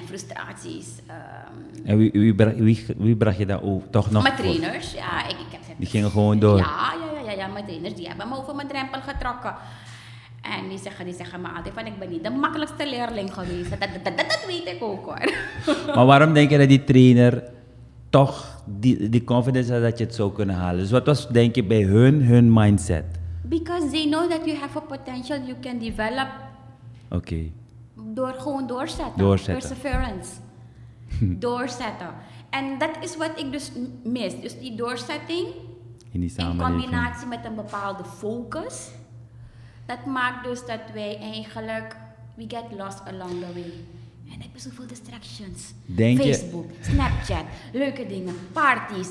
En 0.00 0.06
frustraties. 0.06 0.86
Um, 1.08 1.84
en 1.84 1.98
wie, 1.98 2.10
wie, 2.12 2.34
bracht, 2.34 2.56
wie, 2.56 2.86
wie 2.96 3.16
bracht 3.16 3.38
je 3.38 3.46
daar 3.46 3.62
ook 3.62 3.82
toch 3.90 4.10
nog 4.10 4.22
Mijn 4.22 4.36
trainers, 4.36 4.92
ja. 4.92 5.24
Ik, 5.28 5.30
ik 5.30 5.46
heb, 5.50 5.60
die 5.76 5.86
gingen 5.86 6.10
gewoon 6.10 6.38
door? 6.38 6.58
Ja, 6.58 6.94
ja, 7.00 7.20
ja, 7.20 7.30
ja, 7.30 7.36
ja, 7.36 7.46
mijn 7.46 7.64
trainers 7.64 7.94
die 7.94 8.08
hebben 8.08 8.28
me 8.28 8.36
over 8.36 8.54
mijn 8.54 8.68
drempel 8.68 9.00
getrokken. 9.00 9.54
En 10.42 10.68
die 10.68 10.78
zeggen, 10.78 11.04
die 11.04 11.14
zeggen 11.14 11.40
me 11.40 11.48
altijd 11.48 11.74
van 11.74 11.86
ik 11.86 11.98
ben 11.98 12.10
niet 12.10 12.24
de 12.24 12.30
makkelijkste 12.30 12.88
leerling 12.88 13.34
geweest. 13.34 13.70
Dat, 13.70 13.80
dat, 13.80 14.04
dat, 14.04 14.16
dat 14.16 14.44
weet 14.46 14.66
ik 14.66 14.76
ook 14.80 15.04
hoor. 15.04 15.32
maar 15.94 16.06
waarom 16.06 16.32
denk 16.32 16.50
je 16.50 16.58
dat 16.58 16.68
die 16.68 16.84
trainer 16.84 17.42
toch 18.10 18.62
die, 18.64 19.08
die 19.08 19.24
confidence 19.24 19.72
had 19.72 19.82
dat 19.82 19.98
je 19.98 20.04
het 20.04 20.14
zou 20.14 20.32
kunnen 20.32 20.54
halen? 20.54 20.80
Dus 20.80 20.90
wat 20.90 21.06
was 21.06 21.28
denk 21.28 21.54
je 21.54 21.64
bij 21.64 21.82
hun, 21.82 22.22
hun 22.22 22.52
mindset? 22.52 23.04
Because 23.42 23.90
they 23.90 24.04
know 24.04 24.30
that 24.30 24.44
you 24.44 24.56
have 24.58 24.78
a 24.78 24.80
potential 24.80 25.38
you 25.46 25.54
can 25.60 25.78
develop. 25.78 26.28
Oké. 27.08 27.16
Okay. 27.16 27.52
Door 28.18 28.34
gewoon 28.38 28.66
doorzetten. 28.66 29.18
Doorzetten. 29.18 29.68
Perseverance. 29.68 30.30
doorzetten. 31.46 32.10
En 32.50 32.78
dat 32.78 32.90
is 33.00 33.16
wat 33.16 33.30
ik 33.36 33.52
dus 33.52 33.72
mis. 34.04 34.40
Dus 34.40 34.58
die 34.58 34.74
doorzetting 34.74 35.46
in, 36.10 36.20
die 36.20 36.32
in 36.36 36.56
combinatie 36.56 37.26
met 37.26 37.44
een 37.44 37.54
bepaalde 37.54 38.04
focus. 38.04 38.88
Dat 39.86 40.06
maakt 40.06 40.44
dus 40.44 40.66
dat 40.66 40.80
wij 40.94 41.18
eigenlijk, 41.18 41.96
we 42.36 42.44
get 42.48 42.64
lost 42.76 43.00
along 43.06 43.30
the 43.30 43.52
way. 43.52 43.72
En 44.32 44.40
heb 44.40 44.50
je 44.54 44.60
zoveel 44.60 44.86
distractions. 44.86 45.74
Denk 45.86 46.20
Facebook, 46.20 46.70
Snapchat, 46.80 47.44
leuke 47.72 48.06
dingen, 48.06 48.34
parties. 48.52 49.08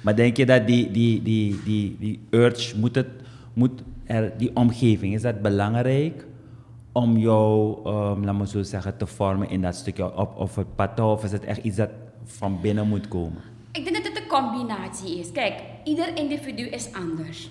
Maar 0.00 0.16
denk 0.16 0.36
je 0.36 0.46
dat 0.46 0.66
die, 0.66 0.90
die, 0.90 1.22
die, 1.22 1.62
die, 1.64 1.96
die 1.98 2.20
urge, 2.30 2.78
moet, 2.78 2.94
het, 2.94 3.08
moet 3.52 3.82
er, 4.04 4.38
die 4.38 4.56
omgeving, 4.56 5.14
is 5.14 5.22
dat 5.22 5.42
belangrijk 5.42 6.26
om 6.92 7.16
jou, 7.16 7.78
um, 7.88 8.24
laat 8.24 8.34
me 8.34 8.46
zo 8.46 8.62
zeggen, 8.62 8.96
te 8.96 9.06
vormen 9.06 9.48
in 9.48 9.62
dat 9.62 9.74
stukje 9.74 10.16
op, 10.16 10.36
of 10.36 10.56
het 10.56 10.74
pad 10.74 11.00
of 11.00 11.24
is 11.24 11.32
het 11.32 11.44
echt 11.44 11.62
iets 11.62 11.76
dat 11.76 11.90
van 12.24 12.60
binnen 12.60 12.88
moet 12.88 13.08
komen? 13.08 13.42
Ik 13.72 13.84
denk 13.84 13.96
dat 13.96 14.06
het 14.06 14.22
een 14.22 14.28
combinatie 14.28 15.18
is. 15.18 15.32
Kijk, 15.32 15.62
ieder 15.84 16.16
individu 16.16 16.62
is 16.62 16.92
anders. 16.92 17.50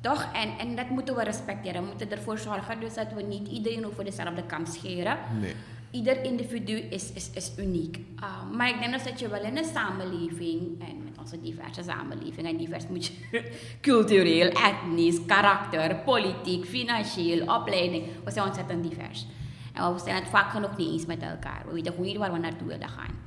Toch? 0.00 0.28
En, 0.32 0.48
en 0.58 0.76
dat 0.76 0.88
moeten 0.88 1.16
we 1.16 1.24
respecteren. 1.24 1.82
We 1.82 1.88
moeten 1.88 2.10
ervoor 2.10 2.38
zorgen 2.38 2.80
dus 2.80 2.94
dat 2.94 3.12
we 3.14 3.22
niet 3.22 3.48
iedereen 3.48 3.86
over 3.86 4.04
dezelfde 4.04 4.42
kam 4.42 4.66
scheren. 4.66 5.16
Nee. 5.40 5.54
Ieder 5.92 6.24
individu 6.24 6.72
is, 6.72 7.12
is, 7.12 7.30
is 7.34 7.52
uniek. 7.58 7.96
Uh, 7.96 8.50
maar 8.56 8.68
ik 8.68 8.78
denk 8.78 8.92
dus 8.92 9.04
dat 9.04 9.20
je 9.20 9.28
wel 9.28 9.42
in 9.42 9.56
een 9.56 9.64
samenleving, 9.64 10.80
en 10.80 11.04
met 11.04 11.18
onze 11.18 11.40
diverse 11.40 11.82
samenleving, 11.82 12.46
en 12.46 12.56
divers 12.56 12.86
moet 12.88 13.06
je 13.06 13.12
cultureel, 13.80 14.48
etnisch, 14.48 15.26
karakter, 15.26 15.96
politiek, 15.96 16.64
financieel, 16.64 17.54
opleiding, 17.54 18.06
we 18.24 18.30
zijn 18.30 18.46
ontzettend 18.46 18.90
divers. 18.90 19.26
En 19.72 19.92
we 19.94 19.98
zijn 19.98 20.16
het 20.16 20.28
vaak 20.28 20.50
genoeg 20.50 20.76
niet 20.76 20.88
eens 20.88 21.06
met 21.06 21.22
elkaar. 21.22 21.62
We 21.66 21.72
weten 21.72 21.92
gewoon 21.92 22.06
niet 22.06 22.16
waar 22.16 22.32
we 22.32 22.38
naartoe 22.38 22.68
willen 22.68 22.88
gaan. 22.88 23.20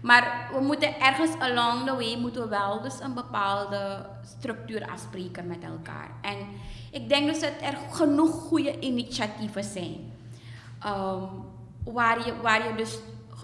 Maar 0.00 0.50
we 0.52 0.60
moeten 0.60 1.00
ergens 1.00 1.38
along 1.38 1.86
the 1.86 1.94
way 1.94 2.16
moeten 2.20 2.42
we 2.42 2.48
wel 2.48 2.82
dus 2.82 3.00
een 3.00 3.14
bepaalde 3.14 4.06
structuur 4.38 4.88
afspreken 4.90 5.46
met 5.46 5.62
elkaar. 5.62 6.10
En 6.20 6.36
ik 6.90 7.08
denk 7.08 7.26
dus 7.26 7.40
dat 7.40 7.52
er 7.62 7.78
genoeg 7.90 8.30
goede 8.30 8.78
initiatieven 8.80 9.64
zijn. 9.64 10.12
Um, 10.86 11.28
waar, 11.84 12.26
je, 12.26 12.34
waar 12.42 12.68
je 12.68 12.74
dus 12.76 12.98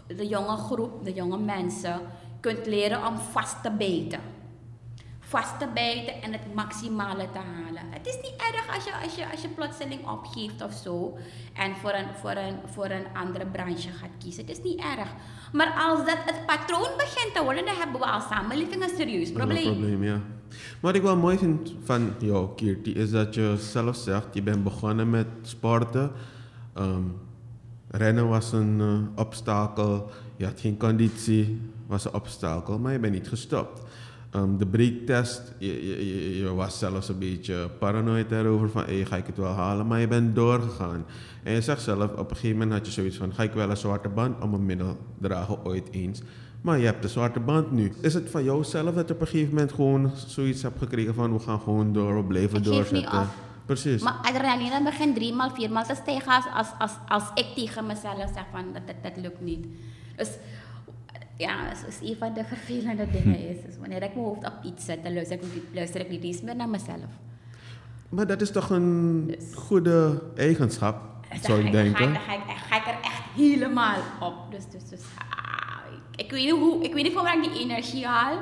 de 0.07 0.27
jonge 0.27 0.57
groep, 0.57 1.05
de 1.05 1.13
jonge 1.13 1.39
mensen, 1.39 2.01
kunt 2.41 2.67
leren 2.67 3.07
om 3.07 3.19
vast 3.19 3.63
te 3.63 3.71
bijten. 3.71 4.21
Vast 5.21 5.59
te 5.59 5.69
bijten 5.75 6.23
en 6.23 6.33
het 6.33 6.55
maximale 6.55 7.29
te 7.33 7.39
halen. 7.39 7.83
Het 7.91 8.07
is 8.07 8.17
niet 8.17 8.35
erg 8.37 8.75
als 8.75 8.85
je, 8.85 8.93
als 9.05 9.15
je, 9.15 9.31
als 9.31 9.43
je 9.43 9.49
plotseling 9.49 10.09
opgeeft 10.09 10.65
of 10.65 10.73
zo 10.73 11.17
en 11.55 11.77
voor 11.77 11.93
een, 11.93 12.07
voor, 12.21 12.31
een, 12.31 12.57
voor 12.65 12.85
een 12.85 13.05
andere 13.15 13.47
branche 13.47 13.91
gaat 13.91 14.11
kiezen. 14.19 14.47
Het 14.47 14.59
is 14.59 14.63
niet 14.63 14.81
erg. 14.81 15.09
Maar 15.53 15.73
als 15.89 15.99
dat 15.99 16.19
het 16.25 16.47
patroon 16.47 16.97
begint 16.97 17.35
te 17.35 17.43
worden, 17.43 17.65
dan 17.65 17.75
hebben 17.75 18.01
we 18.01 18.07
als 18.07 18.25
samenleving 18.29 18.83
een 18.83 18.97
serieus 18.97 19.33
probleem. 19.33 19.67
Een 19.67 19.79
probleem, 19.79 20.05
ja. 20.05 20.21
Wat 20.81 20.95
ik 20.95 21.03
wel 21.03 21.17
mooi 21.17 21.39
vind 21.39 21.75
van 21.85 22.15
jou, 22.19 22.49
Kirti, 22.57 22.95
is 22.95 23.11
dat 23.11 23.35
je 23.35 23.57
zelf 23.59 23.97
zegt, 23.97 24.27
je 24.33 24.43
bent 24.43 24.65
begonnen 24.65 25.11
met 25.11 25.27
sporten. 25.43 26.13
Um, 26.79 27.30
rennen 27.91 28.29
was 28.29 28.53
een 28.53 28.79
uh, 28.81 28.99
obstakel, 29.15 30.11
je 30.37 30.45
had 30.45 30.61
geen 30.61 30.77
conditie, 30.77 31.61
was 31.87 32.05
een 32.05 32.15
obstakel, 32.15 32.79
maar 32.79 32.93
je 32.93 32.99
bent 32.99 33.13
niet 33.13 33.29
gestopt. 33.29 33.83
Um, 34.37 34.59
de 34.59 34.67
breaktest, 34.67 35.55
je, 35.59 35.87
je, 35.87 36.39
je, 36.39 36.55
was 36.55 36.79
zelfs 36.79 37.09
een 37.09 37.19
beetje 37.19 37.69
paranoid 37.79 38.29
daarover 38.29 38.71
van 38.71 38.85
hey, 38.85 39.05
ga 39.05 39.17
ik 39.17 39.27
het 39.27 39.37
wel 39.37 39.53
halen, 39.53 39.87
maar 39.87 40.01
je 40.01 40.09
bent 40.09 40.35
doorgegaan. 40.35 41.05
En 41.43 41.53
je 41.53 41.61
zegt 41.61 41.83
zelf, 41.83 42.13
op 42.13 42.31
een 42.31 42.37
gegeven 42.37 42.59
moment 42.59 42.77
had 42.77 42.87
je 42.87 42.93
zoiets 42.93 43.17
van 43.17 43.35
ga 43.35 43.43
ik 43.43 43.53
wel 43.53 43.71
een 43.71 43.77
zwarte 43.77 44.09
band 44.09 44.43
om 44.43 44.51
mijn 44.51 44.67
middel 44.67 44.97
dragen 45.19 45.65
ooit 45.65 45.89
eens. 45.91 46.23
Maar 46.61 46.79
je 46.79 46.85
hebt 46.85 47.03
de 47.03 47.09
zwarte 47.09 47.41
band 47.41 47.71
nu. 47.71 47.93
Is 48.01 48.15
het 48.15 48.31
van 48.31 48.45
jou 48.45 48.65
zelf 48.65 48.95
dat 48.95 49.09
je 49.09 49.15
op 49.15 49.21
een 49.21 49.27
gegeven 49.27 49.55
moment 49.55 49.73
gewoon 49.73 50.11
zoiets 50.27 50.63
hebt 50.63 50.79
gekregen 50.79 51.15
van 51.15 51.33
we 51.33 51.39
gaan 51.39 51.61
gewoon 51.61 51.93
door, 51.93 52.17
we 52.17 52.25
blijven 52.25 52.59
ik 52.59 52.65
doorzetten? 52.65 53.29
Precies. 53.71 54.03
Maar 54.03 54.19
adrenaline 54.23 54.83
begint 54.83 55.15
drie 55.15 55.33
maal, 55.33 55.51
vier 55.51 55.71
maal 55.71 55.85
te 55.85 55.95
stijgen 55.95 56.33
als, 56.33 56.45
als, 56.55 56.69
als, 56.79 56.93
als 57.09 57.23
ik 57.35 57.47
tegen 57.55 57.87
mezelf 57.87 58.31
zeg 58.35 58.45
van 58.53 58.73
dat, 58.73 58.83
dat, 58.87 58.97
dat 59.03 59.23
lukt 59.23 59.41
niet. 59.41 59.67
Dus 60.17 60.29
ja, 61.37 61.69
dat 61.69 61.85
is 61.89 62.09
een 62.09 62.17
van 62.17 62.35
de 62.35 62.45
vervelende 62.45 63.07
dingen 63.11 63.49
is. 63.49 63.57
Dus 63.67 63.79
wanneer 63.79 64.03
ik 64.03 64.15
mijn 64.15 64.27
hoofd 64.27 64.47
op 64.47 64.53
iets 64.63 64.85
zet, 64.85 65.03
dan 65.03 65.15
luister 65.15 65.37
ik, 65.37 65.63
luister 65.73 66.01
ik 66.01 66.11
niet 66.11 66.23
eens 66.23 66.41
meer 66.41 66.57
naar 66.57 66.69
mezelf. 66.69 67.11
Maar 68.09 68.27
dat 68.27 68.41
is 68.41 68.51
toch 68.51 68.71
een 68.71 69.27
dus, 69.27 69.55
goede 69.55 70.23
eigenschap, 70.37 70.97
zou 71.43 71.65
ik 71.65 71.73
denken? 71.73 72.13
Dan 72.13 72.23
ga 72.23 72.35
ik, 72.35 72.57
ga 72.69 72.77
ik, 72.77 72.87
er 72.87 72.99
echt 73.03 73.23
helemaal 73.35 74.01
op. 74.21 74.35
Dus, 74.51 74.65
dus, 74.71 74.89
dus 74.89 75.01
ah, 75.19 75.93
ik, 76.17 76.25
ik, 76.25 76.31
weet 76.31 76.45
niet 76.45 76.61
hoe, 76.61 76.85
ik 76.85 76.95
weet 76.95 77.03
niet 77.03 77.13
van 77.13 77.23
waar 77.23 77.37
ik 77.37 77.53
die 77.53 77.63
energie 77.63 78.07
haal, 78.07 78.39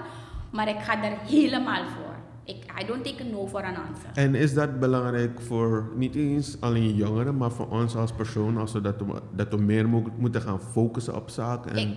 maar 0.51 0.69
ik 0.69 0.79
ga 0.79 1.05
er 1.05 1.19
helemaal 1.27 1.85
voor. 1.85 2.08
Ik, 2.49 2.65
I 2.83 2.87
don't 2.87 3.05
take 3.05 3.23
a 3.23 3.27
no 3.27 3.47
for 3.47 3.63
an 3.63 3.77
answer. 3.77 4.11
En 4.15 4.35
is 4.35 4.55
dat 4.55 4.81
belangrijk 4.81 5.41
voor 5.41 5.91
niet 5.95 6.15
eens 6.15 6.61
alleen 6.61 6.95
jongeren, 6.95 7.37
maar 7.37 7.51
voor 7.51 7.69
ons 7.69 7.97
als 7.97 8.13
persoon, 8.13 8.57
als 8.57 8.73
we 8.73 8.81
dat, 8.81 8.97
we, 8.97 9.21
dat 9.33 9.49
we 9.49 9.57
meer 9.57 9.89
moeten 10.17 10.43
gaan 10.43 10.61
focussen 10.61 11.15
op 11.17 11.31
zaken? 11.31 11.73
En... 11.73 11.89
Ik, 11.89 11.97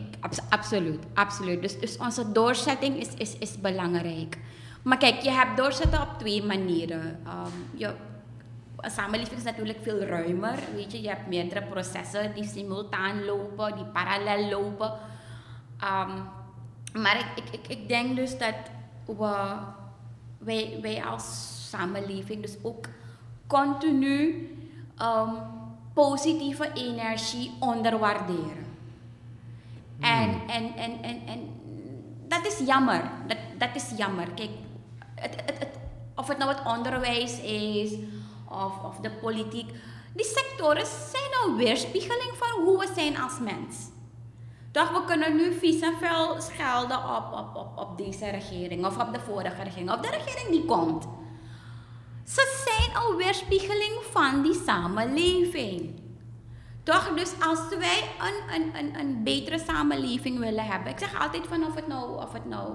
absoluut, 0.50 1.00
absoluut. 1.14 1.62
Dus, 1.62 1.80
dus 1.80 1.98
onze 1.98 2.32
doorzetting 2.32 2.96
is, 2.96 3.14
is, 3.14 3.38
is 3.38 3.60
belangrijk. 3.60 4.38
Maar 4.82 4.98
kijk, 4.98 5.22
je 5.22 5.32
hebt 5.32 5.58
doorzetten 5.58 6.02
op 6.02 6.10
twee 6.18 6.44
manieren. 6.44 7.02
Um, 7.06 7.80
je, 7.80 7.94
een 8.78 8.92
samenleving 8.92 9.38
is 9.38 9.44
natuurlijk 9.44 9.80
veel 9.82 10.00
ruimer. 10.00 10.56
Weet 10.76 10.92
je, 10.92 11.02
je 11.02 11.08
hebt 11.08 11.28
meerdere 11.28 11.64
processen 11.64 12.34
die 12.34 12.48
simultaan 12.48 13.26
lopen, 13.26 13.76
die 13.76 13.86
parallel 13.86 14.50
lopen. 14.50 14.92
Um, 15.84 16.24
maar 17.02 17.18
ik, 17.36 17.44
ik, 17.44 17.60
ik, 17.60 17.68
ik 17.68 17.88
denk 17.88 18.16
dus 18.16 18.38
dat 18.38 18.56
we 19.06 19.56
wij, 20.44 20.78
wij 20.82 21.04
als 21.04 21.50
samenleving 21.70 22.42
dus 22.42 22.56
ook 22.62 22.86
continu 23.48 24.50
um, 25.02 25.38
positieve 25.94 26.72
energie 26.74 27.52
onderwaarderen. 27.60 28.66
En, 30.00 30.30
hmm. 30.30 30.50
en, 30.50 30.76
en, 30.76 31.02
en, 31.02 31.22
en 31.28 31.50
dat 32.28 32.46
is 32.46 32.60
jammer. 32.66 33.12
Dat, 33.28 33.38
dat 33.58 33.70
is 33.74 33.98
jammer. 33.98 34.28
Kijk, 34.32 34.50
het, 35.16 35.36
het, 35.36 35.60
het, 35.60 35.78
of 36.16 36.28
het 36.28 36.38
nou 36.38 36.52
het 36.52 36.66
onderwijs 36.66 37.40
is 37.42 37.92
of, 38.50 38.84
of 38.84 38.96
de 38.96 39.12
politiek. 39.12 39.70
Die 40.14 40.26
sectoren 40.26 40.86
zijn 40.86 41.32
een 41.46 41.56
weerspiegeling 41.56 42.32
van 42.34 42.64
hoe 42.64 42.80
we 42.80 42.92
zijn 42.96 43.22
als 43.22 43.40
mens. 43.40 43.90
Toch, 44.72 44.92
we 44.92 45.06
kunnen 45.06 45.36
nu 45.36 45.54
vies 45.54 45.82
en 45.82 45.94
veel 46.00 46.42
schelden 46.42 46.98
op, 46.98 47.34
op, 47.34 47.56
op, 47.56 47.78
op 47.78 47.98
deze 47.98 48.30
regering 48.30 48.86
of 48.86 48.98
op 49.08 49.14
de 49.14 49.20
vorige 49.20 49.64
regering 49.64 49.92
of 49.92 50.00
de 50.00 50.10
regering 50.10 50.50
die 50.50 50.66
komt. 50.66 51.08
Ze 52.26 52.64
zijn 52.66 53.04
een 53.04 53.18
weerspiegeling 53.18 53.94
van 54.12 54.42
die 54.42 54.62
samenleving. 54.66 56.00
Toch, 56.84 57.14
dus 57.16 57.34
als 57.42 57.60
wij 57.70 58.04
een, 58.20 58.62
een, 58.62 58.76
een, 58.76 59.00
een 59.00 59.24
betere 59.24 59.60
samenleving 59.60 60.40
willen 60.40 60.66
hebben. 60.66 60.92
Ik 60.92 61.00
zeg 61.00 61.22
altijd 61.22 61.48
van 61.48 61.66
of 61.66 61.76
het 61.76 61.88
nou, 61.88 62.24
of 62.24 62.34
het 62.34 62.46
nou 62.46 62.74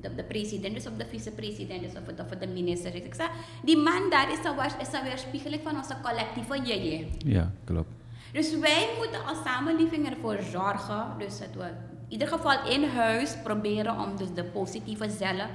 de, 0.00 0.14
de 0.14 0.24
president 0.24 0.76
is 0.76 0.86
of 0.86 0.92
de 0.96 1.06
vicepresident 1.06 1.82
is 1.82 1.92
of 1.92 2.06
het, 2.06 2.20
of 2.20 2.30
het 2.30 2.40
de 2.40 2.46
minister 2.46 2.94
is. 2.94 3.02
Ik 3.02 3.14
zeg, 3.14 3.30
die 3.64 3.76
man 3.76 4.10
daar 4.10 4.32
is 4.32 4.38
een, 4.44 4.80
is 4.80 4.92
een 4.92 5.04
weerspiegeling 5.04 5.62
van 5.62 5.76
onze 5.76 5.96
collectieve 6.02 6.62
jeje. 6.62 7.06
Ja, 7.18 7.52
klopt. 7.64 7.97
Dus 8.32 8.58
wij 8.58 8.88
moeten 8.96 9.26
als 9.26 9.38
samenleving 9.44 10.10
ervoor 10.10 10.38
zorgen, 10.50 11.14
dus 11.18 11.38
dat 11.38 11.54
we 11.54 11.64
in 11.64 12.08
ieder 12.08 12.28
geval 12.28 12.66
in 12.66 12.84
huis 12.84 13.36
proberen 13.42 14.00
om 14.00 14.16
dus 14.16 14.32
de 14.34 14.44
positieve 14.44 15.10
cellen. 15.18 15.48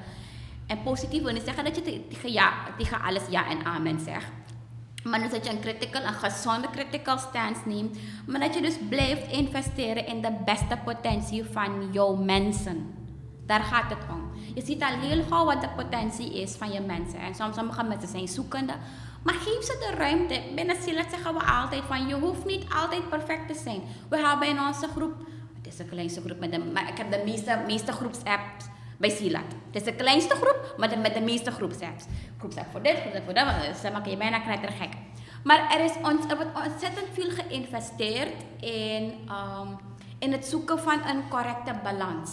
En 0.67 0.83
positief 0.83 1.23
wil 1.23 1.33
niet 1.33 1.43
zeggen 1.45 1.63
dat 1.63 1.75
je 1.75 1.81
tegen, 2.09 2.31
ja, 2.31 2.53
tegen 2.77 3.01
alles 3.01 3.23
ja 3.29 3.49
en 3.49 3.65
amen 3.65 3.99
zegt. 3.99 4.31
Maar 5.03 5.19
dus 5.21 5.31
dat 5.31 5.45
je 5.45 5.51
een 5.51 5.59
critical, 5.59 6.03
een 6.03 6.13
gezonde 6.13 6.69
critical 6.69 7.17
stance 7.17 7.61
neemt. 7.65 7.97
Maar 8.27 8.39
dat 8.39 8.53
je 8.53 8.61
dus 8.61 8.77
blijft 8.89 9.31
investeren 9.31 10.07
in 10.07 10.21
de 10.21 10.31
beste 10.45 10.77
potentie 10.85 11.43
van 11.43 11.89
jouw 11.91 12.15
mensen. 12.15 12.93
Daar 13.45 13.63
gaat 13.63 13.89
het 13.89 14.05
om. 14.11 14.31
Je 14.55 14.61
ziet 14.61 14.83
al 14.83 14.99
heel 14.99 15.23
gauw 15.23 15.45
wat 15.45 15.61
de 15.61 15.69
potentie 15.75 16.41
is 16.41 16.55
van 16.55 16.71
je 16.71 16.81
mensen. 16.81 17.19
En 17.19 17.35
soms 17.35 17.55
sommige 17.55 17.83
mensen 17.83 18.07
zijn 18.07 18.27
zoekende. 18.27 18.73
Maar 19.23 19.33
geef 19.33 19.63
ze 19.63 19.77
de 19.79 19.95
ruimte. 19.97 20.41
Binnen 20.55 20.81
Silat 20.81 21.05
zeggen 21.09 21.33
we 21.33 21.43
altijd 21.43 21.83
van 21.87 22.07
je 22.07 22.15
hoeft 22.15 22.45
niet 22.45 22.65
altijd 22.81 23.09
perfect 23.09 23.47
te 23.47 23.61
zijn. 23.63 23.81
We 24.09 24.17
hebben 24.27 24.47
in 24.47 24.59
onze 24.59 24.87
groep, 24.87 25.13
het 25.57 25.67
is 25.67 25.75
de 25.75 25.85
kleinste 25.85 26.21
groep, 26.21 26.39
met 26.39 26.51
de, 26.51 26.59
maar 26.59 26.89
ik 26.89 26.97
heb 26.97 27.11
de 27.11 27.21
meeste, 27.25 27.59
meeste 27.67 27.91
groepsapps 27.91 28.65
bij 28.97 29.09
Silat. 29.09 29.41
Het 29.71 29.75
is 29.75 29.83
de 29.83 29.95
kleinste 29.95 30.35
groep, 30.35 30.75
maar 30.77 30.99
met 30.99 31.13
de 31.13 31.21
meeste 31.21 31.51
groepsapps. 31.51 32.05
Groepsapp 32.37 32.71
voor 32.71 32.81
dit, 32.81 32.97
groepsapp 32.99 33.23
voor 33.25 33.33
dat. 33.33 33.77
Ze 33.81 33.89
maken 33.91 34.11
je 34.11 34.17
bijna 34.17 34.39
knettergek. 34.39 34.93
Maar 35.43 35.71
er, 35.71 35.83
is 35.83 35.95
ons, 36.03 36.25
er 36.29 36.35
wordt 36.35 36.65
ontzettend 36.65 37.07
veel 37.13 37.29
geïnvesteerd 37.29 38.33
in, 38.59 39.03
um, 39.29 39.77
in 40.19 40.31
het 40.31 40.45
zoeken 40.45 40.79
van 40.79 41.07
een 41.07 41.29
correcte 41.29 41.73
balans. 41.83 42.31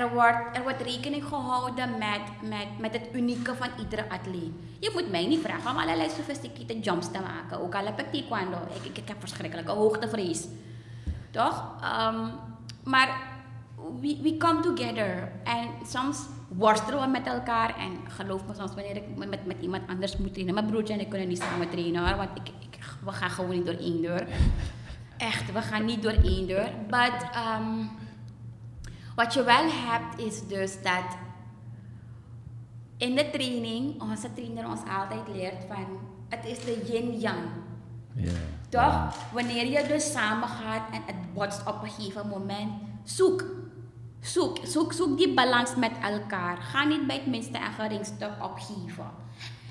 Er 0.00 0.12
wordt, 0.12 0.56
er 0.56 0.62
wordt 0.62 0.82
rekening 0.82 1.24
gehouden 1.24 1.90
met, 1.98 2.48
met, 2.48 2.78
met 2.78 2.92
het 2.92 3.08
unieke 3.12 3.54
van 3.54 3.68
iedere 3.78 4.10
atleet. 4.10 4.52
Je 4.80 4.90
moet 4.92 5.10
mij 5.10 5.26
niet 5.26 5.40
vragen 5.40 5.70
om 5.70 5.76
allerlei 5.76 6.08
sophisticated 6.10 6.84
jumps 6.84 7.10
te 7.10 7.20
maken. 7.20 7.60
Ook 7.60 7.74
al 7.74 7.84
heb 7.84 8.00
ik 8.00 8.12
taekwondo. 8.12 8.56
Ik, 8.74 8.84
ik, 8.84 8.98
ik 8.98 9.08
heb 9.08 9.16
verschrikkelijke 9.18 9.70
hoogtevrees. 9.70 10.46
Toch? 11.30 11.74
Um, 11.82 12.30
maar 12.84 13.08
we, 14.00 14.18
we 14.22 14.36
come 14.36 14.60
together. 14.60 15.32
En 15.44 15.68
soms 15.86 16.18
worstelen 16.48 17.00
we 17.00 17.06
met 17.06 17.26
elkaar. 17.26 17.76
En 17.76 18.12
geloof 18.12 18.46
me, 18.46 18.54
soms 18.54 18.74
wanneer 18.74 18.96
ik 18.96 19.16
met, 19.16 19.46
met 19.46 19.56
iemand 19.60 19.82
anders 19.88 20.16
moet 20.16 20.32
trainen. 20.32 20.54
Mijn 20.54 20.66
broertje 20.66 20.94
en 20.94 21.00
ik 21.00 21.08
kunnen 21.08 21.28
niet 21.28 21.42
samen 21.42 21.70
trainen 21.70 22.06
hoor. 22.06 22.16
Want 22.16 22.30
ik, 22.34 22.48
ik, 22.48 22.78
we 23.04 23.12
gaan 23.12 23.30
gewoon 23.30 23.50
niet 23.50 23.66
door 23.66 23.78
één 23.78 24.02
deur. 24.02 24.26
Echt, 25.16 25.52
we 25.52 25.62
gaan 25.62 25.84
niet 25.84 26.02
door 26.02 26.16
één 26.22 26.46
deur. 26.46 26.70
But... 26.88 27.26
Um, 27.58 28.02
wat 29.14 29.34
je 29.34 29.42
wel 29.42 29.70
hebt 29.70 30.20
is 30.20 30.46
dus 30.46 30.82
dat 30.82 31.16
in 32.96 33.14
de 33.14 33.30
training 33.30 34.02
onze 34.02 34.32
trainer 34.34 34.66
ons 34.68 34.80
altijd 34.98 35.28
leert 35.36 35.64
van 35.68 35.86
het 36.28 36.44
is 36.44 36.64
de 36.64 36.92
yin-yang. 36.92 37.38
Ja. 38.14 38.32
Toch? 38.68 39.16
Wanneer 39.32 39.66
je 39.66 39.86
dus 39.88 40.12
samen 40.12 40.48
gaat 40.48 40.82
en 40.92 41.02
het 41.06 41.34
botst 41.34 41.66
op 41.66 41.82
een 41.82 41.90
gegeven 41.90 42.28
moment, 42.28 42.72
zoek. 43.04 43.44
Zoek, 44.20 44.58
zoek, 44.62 44.92
zoek 44.92 45.18
die 45.18 45.34
balans 45.34 45.76
met 45.76 45.92
elkaar. 46.02 46.56
Ga 46.56 46.84
niet 46.84 47.06
bij 47.06 47.16
het 47.16 47.26
minste 47.26 47.58
en 47.58 47.72
geringste 47.72 48.30
opgeven. 48.42 49.10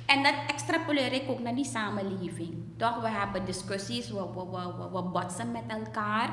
En 0.06 0.23
dat 0.23 0.34
extrapoleer 0.47 1.13
ik 1.13 1.29
ook 1.29 1.39
naar 1.39 1.56
die 1.56 1.65
samenleving. 1.65 2.53
Toch? 2.77 3.01
We 3.01 3.08
hebben 3.10 3.45
discussies, 3.45 4.10
we, 4.10 4.25
we, 4.34 4.45
we, 4.51 4.89
we 4.91 5.01
botsen 5.01 5.51
met 5.51 5.63
elkaar. 5.67 6.29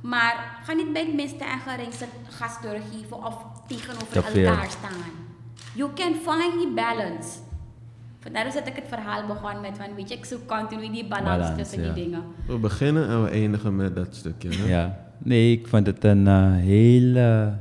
Maar 0.00 0.60
ga 0.64 0.72
niet 0.72 0.92
bij 0.92 1.04
het 1.04 1.14
minste 1.14 1.44
en 1.44 1.58
geringste 1.58 2.04
gas 2.28 2.62
doorgeven 2.62 3.16
of 3.16 3.36
tegenover 3.66 4.16
elkaar 4.16 4.70
staan. 4.70 5.00
You 5.74 5.90
can 5.94 6.14
find 6.14 6.60
the 6.60 6.72
balance. 6.74 7.38
Vandaar 8.20 8.46
is 8.46 8.54
dat 8.54 8.66
ik 8.66 8.74
het 8.74 8.88
verhaal 8.88 9.26
begon 9.26 9.60
met 9.60 9.76
van, 9.76 9.94
weet 9.94 10.08
je, 10.08 10.14
ik 10.14 10.24
zoek 10.24 10.46
continu 10.46 10.90
die 10.92 11.06
balans, 11.08 11.38
balans 11.38 11.56
tussen 11.56 11.82
ja. 11.82 11.92
die 11.92 12.04
dingen. 12.04 12.22
We 12.46 12.58
beginnen 12.58 13.08
en 13.08 13.22
we 13.24 13.30
eindigen 13.30 13.76
met 13.76 13.94
dat 13.94 14.14
stukje. 14.14 14.48
Hè? 14.48 14.68
Ja, 14.68 14.98
nee, 15.18 15.52
ik 15.52 15.68
vond 15.68 15.86
het 15.86 16.04
een 16.04 16.26
uh, 16.26 16.54
hele 16.54 17.56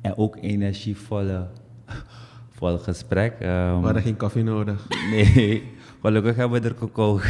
en 0.00 0.16
ook 0.16 0.36
energievolle 0.40 1.46
vol 2.56 2.78
gesprek. 2.78 3.32
Um, 3.32 3.78
we 3.78 3.84
hadden 3.84 4.02
geen 4.02 4.16
koffie 4.16 4.42
nodig. 4.42 4.86
Nee, 5.10 5.73
gelukkig 6.04 6.36
hebben 6.36 6.62
we 6.62 6.68
er 6.68 6.74
coco 6.74 7.20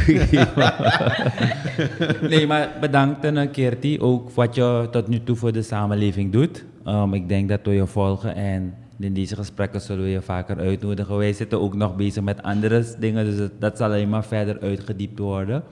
Nee, 2.29 2.47
maar 2.47 2.69
bedankt 2.79 3.23
een 3.23 3.51
keer 3.51 3.79
die 3.79 4.01
ook 4.01 4.31
wat 4.31 4.55
je 4.55 4.87
tot 4.91 5.07
nu 5.07 5.23
toe 5.23 5.35
voor 5.35 5.51
de 5.51 5.61
samenleving 5.61 6.31
doet. 6.31 6.65
Um, 6.87 7.13
ik 7.13 7.29
denk 7.29 7.49
dat 7.49 7.59
we 7.63 7.71
je 7.71 7.87
volgen 7.87 8.35
en 8.35 8.73
in 8.99 9.13
deze 9.13 9.35
gesprekken 9.35 9.81
zullen 9.81 10.03
we 10.03 10.09
je 10.09 10.21
vaker 10.21 10.57
uitnodigen. 10.57 11.17
Wij 11.17 11.33
zitten 11.33 11.61
ook 11.61 11.75
nog 11.75 11.95
bezig 11.95 12.23
met 12.23 12.43
andere 12.43 12.85
dingen, 12.99 13.25
dus 13.25 13.49
dat 13.59 13.77
zal 13.77 13.87
alleen 13.87 14.09
maar 14.09 14.25
verder 14.25 14.59
uitgediept 14.59 15.19
worden. 15.19 15.63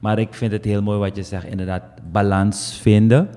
Maar 0.00 0.18
ik 0.18 0.34
vind 0.34 0.52
het 0.52 0.64
heel 0.64 0.82
mooi 0.82 0.98
wat 0.98 1.16
je 1.16 1.22
zegt, 1.22 1.46
inderdaad, 1.46 1.82
balans 2.12 2.78
vinden, 2.80 3.28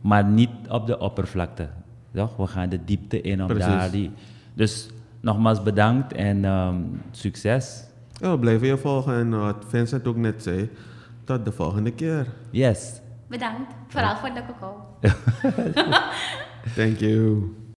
maar 0.00 0.24
niet 0.24 0.50
op 0.68 0.86
de 0.86 0.98
oppervlakte. 0.98 1.68
Toch? 2.14 2.36
We 2.36 2.46
gaan 2.46 2.68
de 2.68 2.84
diepte 2.84 3.20
in 3.20 3.40
om 3.40 3.46
Precies. 3.46 3.66
daar 3.66 3.90
die... 3.90 4.10
Dus 4.54 4.88
nogmaals 5.20 5.62
bedankt 5.62 6.12
en 6.12 6.44
um, 6.44 7.00
succes. 7.10 7.83
Ja, 8.20 8.30
we 8.30 8.38
blijven 8.38 8.66
je 8.66 8.78
volgen 8.78 9.14
en 9.14 9.38
wat 9.40 9.64
Vincent 9.68 10.06
ook 10.06 10.16
net 10.16 10.42
zei, 10.42 10.70
tot 11.24 11.44
de 11.44 11.52
volgende 11.52 11.90
keer. 11.90 12.26
Yes. 12.50 13.00
Bedankt, 13.28 13.74
vooral 13.88 14.16
voor 14.16 14.30
de 14.34 14.42
coco. 14.46 14.86
Thank 16.76 16.98
you. 16.98 17.54